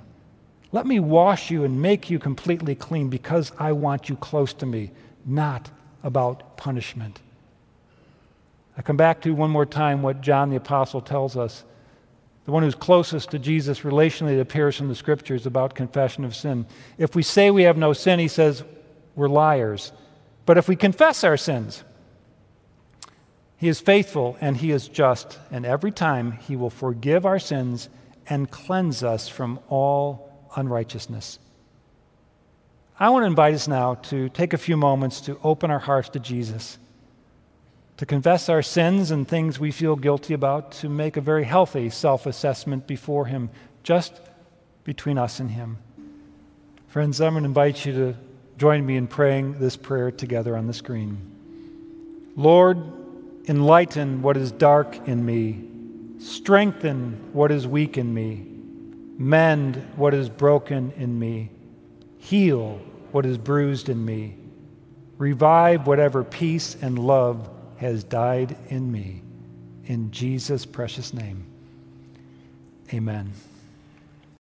Let 0.72 0.86
me 0.86 1.02
wash 1.02 1.52
you 1.52 1.66
and 1.66 1.82
make 1.82 2.10
you 2.10 2.20
completely 2.20 2.74
clean 2.74 3.10
because 3.10 3.52
I 3.60 3.74
want 3.74 4.08
you 4.08 4.16
close 4.16 4.54
to 4.54 4.66
me, 4.66 4.92
not 5.26 5.70
about 6.04 6.56
punishment. 6.56 7.20
I 8.78 8.82
come 8.82 8.98
back 8.98 9.22
to 9.22 9.32
one 9.34 9.50
more 9.50 9.66
time 9.66 10.04
what 10.04 10.22
John 10.22 10.50
the 10.50 10.56
Apostle 10.56 11.02
tells 11.02 11.36
us. 11.36 11.64
The 12.46 12.52
one 12.52 12.64
who's 12.64 12.76
closest 12.76 13.32
to 13.32 13.40
Jesus 13.40 13.80
relationally 13.80 14.36
that 14.36 14.42
appears 14.42 14.80
in 14.80 14.88
the 14.88 14.96
scriptures 14.96 15.46
about 15.46 15.76
confession 15.76 16.24
of 16.24 16.36
sin. 16.36 16.66
If 16.98 17.16
we 17.16 17.24
say 17.24 17.52
we 17.52 17.64
have 17.64 17.78
no 17.78 17.92
sin, 17.92 18.20
he 18.20 18.28
says 18.28 18.64
we're 19.16 19.28
liars. 19.28 19.92
But 20.46 20.58
if 20.58 20.70
we 20.70 20.78
confess 20.78 21.24
our 21.26 21.36
sins, 21.36 21.84
he 23.58 23.68
is 23.68 23.82
faithful 23.82 24.38
and 24.40 24.56
he 24.56 24.72
is 24.72 24.88
just, 24.88 25.38
and 25.52 25.66
every 25.66 25.92
time 25.92 26.32
he 26.32 26.56
will 26.56 26.70
forgive 26.70 27.26
our 27.26 27.40
sins 27.40 27.90
and 28.28 28.50
cleanse 28.50 29.04
us 29.04 29.28
from 29.28 29.60
all 29.68 30.48
unrighteousness. 30.56 31.40
I 33.00 33.10
want 33.10 33.24
to 33.24 33.28
invite 33.28 33.56
us 33.56 33.68
now 33.68 33.96
to 33.96 34.30
take 34.30 34.54
a 34.54 34.58
few 34.58 34.78
moments 34.78 35.22
to 35.22 35.40
open 35.44 35.70
our 35.70 35.80
hearts 35.80 36.10
to 36.10 36.20
Jesus, 36.20 36.78
to 37.98 38.06
confess 38.06 38.48
our 38.48 38.62
sins 38.62 39.10
and 39.10 39.28
things 39.28 39.60
we 39.60 39.72
feel 39.72 39.96
guilty 39.96 40.34
about, 40.34 40.72
to 40.72 40.88
make 40.90 41.18
a 41.18 41.22
very 41.22 41.44
healthy 41.44 41.90
self 41.90 42.26
assessment 42.26 42.88
before 42.88 43.26
Him, 43.26 43.50
just 43.84 44.22
between 44.84 45.18
us 45.18 45.40
and 45.40 45.50
Him. 45.50 45.80
Friends, 46.88 47.20
I'm 47.20 47.34
going 47.34 47.44
to 47.44 47.48
invite 47.48 47.86
you 47.86 47.94
to 47.94 48.16
join 48.58 48.86
me 48.86 48.98
in 48.98 49.08
praying 49.08 49.60
this 49.60 49.76
prayer 49.76 50.12
together 50.12 50.56
on 50.56 50.68
the 50.68 50.74
screen. 50.74 51.18
Lord, 52.36 52.78
enlighten 53.48 54.22
what 54.22 54.38
is 54.38 54.52
dark 54.52 55.08
in 55.08 55.26
me, 55.26 55.64
strengthen 56.20 57.32
what 57.34 57.52
is 57.52 57.68
weak 57.68 57.98
in 57.98 58.14
me, 58.14 58.46
mend 59.18 59.76
what 59.96 60.14
is 60.14 60.30
broken 60.30 60.94
in 60.98 61.18
me, 61.18 61.50
heal 62.20 62.80
what 63.12 63.26
is 63.26 63.40
bruised 63.40 63.90
in 63.90 64.06
me, 64.06 64.36
revive 65.18 65.88
whatever 65.88 66.24
peace 66.24 66.78
and 66.80 67.00
love 67.00 67.50
has 67.78 68.04
died 68.04 68.56
in 68.70 68.92
me. 68.92 69.22
In 69.86 70.12
Jesus' 70.12 70.66
precious 70.66 71.14
name, 71.14 71.46
amen. 72.94 73.32